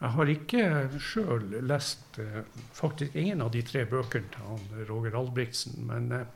Jeg 0.00 0.10
har 0.10 0.30
ikke 0.30 0.64
sjøl 1.00 1.62
lest 1.66 2.18
eh, 2.18 2.42
faktisk 2.72 3.16
ingen 3.16 3.42
av 3.42 3.50
de 3.50 3.62
tre 3.62 3.84
bøkene 3.86 4.30
til 4.30 4.46
han 4.46 4.86
Roger 4.88 5.16
Albrigtsen. 5.18 5.86
Men 5.86 6.12
eh, 6.12 6.26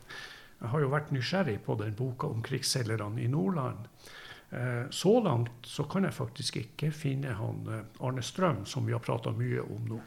jeg 0.59 0.73
har 0.73 0.83
jo 0.83 0.91
vært 0.91 1.13
nysgjerrig 1.15 1.61
på 1.63 1.79
den 1.79 1.95
boka 1.95 2.27
om 2.27 2.43
krigsseilerne 2.43 3.23
i 3.23 3.29
Nordland. 3.31 3.87
Så 4.91 5.11
langt 5.21 5.67
så 5.69 5.85
kan 5.85 6.07
jeg 6.07 6.17
faktisk 6.17 6.57
ikke 6.57 6.89
finne 6.91 7.35
han 7.37 7.67
Arne 8.01 8.23
Strøm, 8.25 8.63
som 8.67 8.87
vi 8.89 8.95
har 8.97 9.03
prata 9.05 9.29
mye 9.37 9.61
om 9.61 9.85
nå, 9.91 9.99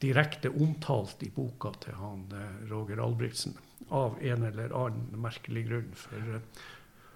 direkte 0.00 0.48
omtalt 0.48 1.20
i 1.22 1.28
boka 1.30 1.74
til 1.84 1.98
han 2.00 2.24
Roger 2.70 3.04
Albrigtsen. 3.04 3.52
Av 3.92 4.16
en 4.24 4.46
eller 4.48 4.72
annen 4.76 5.20
merkelig 5.20 5.66
grunn. 5.68 5.90
For 5.98 6.38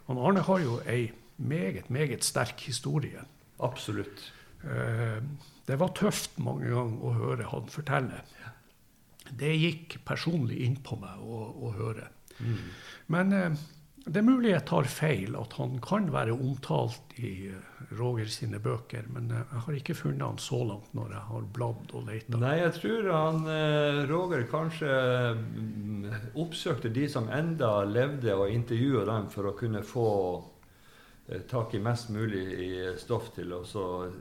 han 0.07 0.21
Arne 0.21 0.43
har 0.47 0.61
jo 0.61 0.81
ei 0.85 1.09
meget, 1.37 1.91
meget 1.91 2.25
sterk 2.25 2.61
historie. 2.69 3.25
Absolutt. 3.65 4.33
Eh, 4.65 5.23
det 5.67 5.79
var 5.81 5.95
tøft 5.97 6.39
mange 6.43 6.69
ganger 6.71 7.05
å 7.05 7.15
høre 7.17 7.49
han 7.51 7.71
fortelle. 7.73 8.21
Det 9.27 9.55
gikk 9.57 9.99
personlig 10.07 10.61
inn 10.67 10.77
på 10.85 10.99
meg 11.01 11.23
å, 11.23 11.41
å 11.67 11.73
høre. 11.75 12.11
Mm. 12.39 12.61
Men 13.13 13.33
eh, 13.35 13.65
det 14.07 14.21
er 14.21 14.27
mulig 14.27 14.53
jeg 14.53 14.65
tar 14.69 14.89
feil, 14.91 15.37
at 15.39 15.57
han 15.59 15.79
kan 15.85 16.09
være 16.15 16.35
omtalt 16.35 17.17
i 17.19 17.51
eh, 17.51 17.71
Roger 17.99 18.31
sine 18.31 18.61
bøker. 18.63 19.07
Men 19.13 19.31
jeg 19.35 19.63
har 19.67 19.79
ikke 19.79 19.97
funnet 19.99 20.25
han 20.25 20.43
så 20.43 20.63
langt 20.67 20.93
når 20.97 21.15
jeg 21.17 21.25
har 21.31 21.49
bladd 21.59 21.95
og 21.99 22.07
leita. 22.09 22.41
Nei, 22.43 22.57
jeg 22.63 22.75
tror 22.81 23.11
han 23.13 23.49
Roger 24.11 24.45
kanskje 24.51 24.93
mm, 25.37 26.05
oppsøkte 26.39 26.91
de 26.95 27.09
som 27.11 27.31
enda 27.35 27.81
levde, 27.87 28.35
og 28.35 28.53
intervjua 28.55 29.07
dem 29.11 29.31
for 29.33 29.51
å 29.51 29.57
kunne 29.59 29.83
få 29.87 30.11
Eh, 31.29 31.41
tak 31.41 31.75
i 31.75 31.79
mest 31.79 32.11
mulig 32.15 32.99
stoff 33.01 33.33
til 33.35 33.51
å 33.57 33.63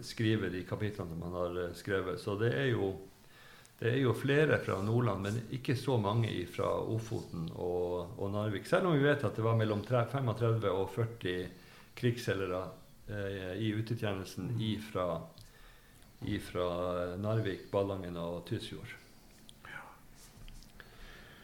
skrive 0.02 0.50
de 0.50 0.64
kapitlene 0.66 1.14
som 1.14 1.26
han 1.28 1.36
har 1.38 1.60
eh, 1.62 1.76
skrevet. 1.78 2.22
Så 2.22 2.34
det 2.40 2.50
er, 2.58 2.72
jo, 2.74 2.96
det 3.80 3.92
er 3.92 4.00
jo 4.00 4.14
flere 4.16 4.60
fra 4.64 4.78
Nordland, 4.84 5.22
men 5.26 5.40
ikke 5.56 5.76
så 5.76 5.98
mange 6.00 6.32
fra 6.48 6.70
Ofoten 6.96 7.50
og, 7.56 8.16
og, 8.16 8.30
Narvik. 8.32 8.68
Selv 8.70 8.88
om 8.88 8.96
vi 8.96 9.04
vet 9.04 9.24
at 9.28 9.36
det 9.36 9.44
var 9.44 9.58
mellom 9.60 9.84
35 9.84 10.72
og 10.72 10.90
40 10.96 11.34
krigsseilere 12.00 12.62
eh, 13.10 13.56
i 13.60 13.74
utetjenesten 13.76 14.54
ifra, 14.64 15.20
ifra 16.24 16.70
Narvik, 17.20 17.68
Ballangen 17.72 18.16
og 18.22 18.46
Tysfjord. 18.48 18.96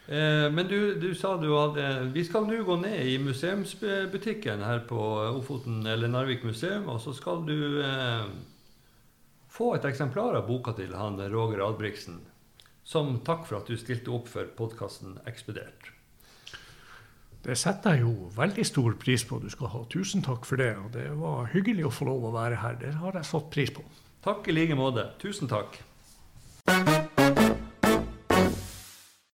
Eh, 0.08 0.48
men 0.52 0.68
du, 0.68 0.96
du, 1.00 1.12
sa 1.16 1.38
du 1.40 1.52
hadde 1.54 2.12
Vi 2.12 2.24
skal 2.28 2.48
nå 2.48 2.64
gå 2.68 2.76
ned 2.82 3.06
i 3.08 3.20
museumsbutikken 3.22 4.64
her 4.66 4.82
på 4.90 5.00
Ofoten 5.38 5.86
eller 5.88 6.12
Narvik 6.12 6.44
museum, 6.44 6.90
og 6.92 7.00
så 7.04 7.14
skal 7.16 7.46
du 7.48 7.80
eh, 7.80 8.26
få 9.52 9.74
et 9.76 9.86
eksemplar 9.88 10.38
av 10.40 10.48
boka 10.48 10.74
til 10.78 10.94
han 10.96 11.20
Roger 11.32 11.64
Albrigtsen. 11.66 12.22
Som 12.84 13.20
takk 13.26 13.46
for 13.48 13.60
at 13.60 13.70
du 13.70 13.78
stilte 13.78 14.12
opp 14.16 14.30
for 14.32 14.48
podkasten 14.58 15.20
Ekspedert. 15.30 15.92
Det 17.42 17.56
setter 17.58 17.98
jeg 17.98 18.06
jo 18.06 18.30
veldig 18.36 18.66
stor 18.66 18.98
pris 19.02 19.24
på. 19.26 19.40
Du 19.42 19.50
skal 19.50 19.72
ha 19.74 19.84
tusen 19.90 20.22
takk 20.26 20.46
for 20.46 20.62
det. 20.62 20.74
Og 20.78 20.92
det 20.94 21.08
var 21.18 21.50
hyggelig 21.54 21.88
å 21.90 21.94
få 21.94 22.10
lov 22.10 22.30
å 22.30 22.36
være 22.36 22.62
her. 22.62 22.78
Det 22.82 22.94
har 23.02 23.18
jeg 23.18 23.30
satt 23.32 23.50
pris 23.54 23.74
på. 23.74 23.86
Takk 24.22 24.50
i 24.50 24.58
like 24.58 24.78
måte. 24.78 25.10
Tusen 25.22 25.50
takk. 25.50 25.82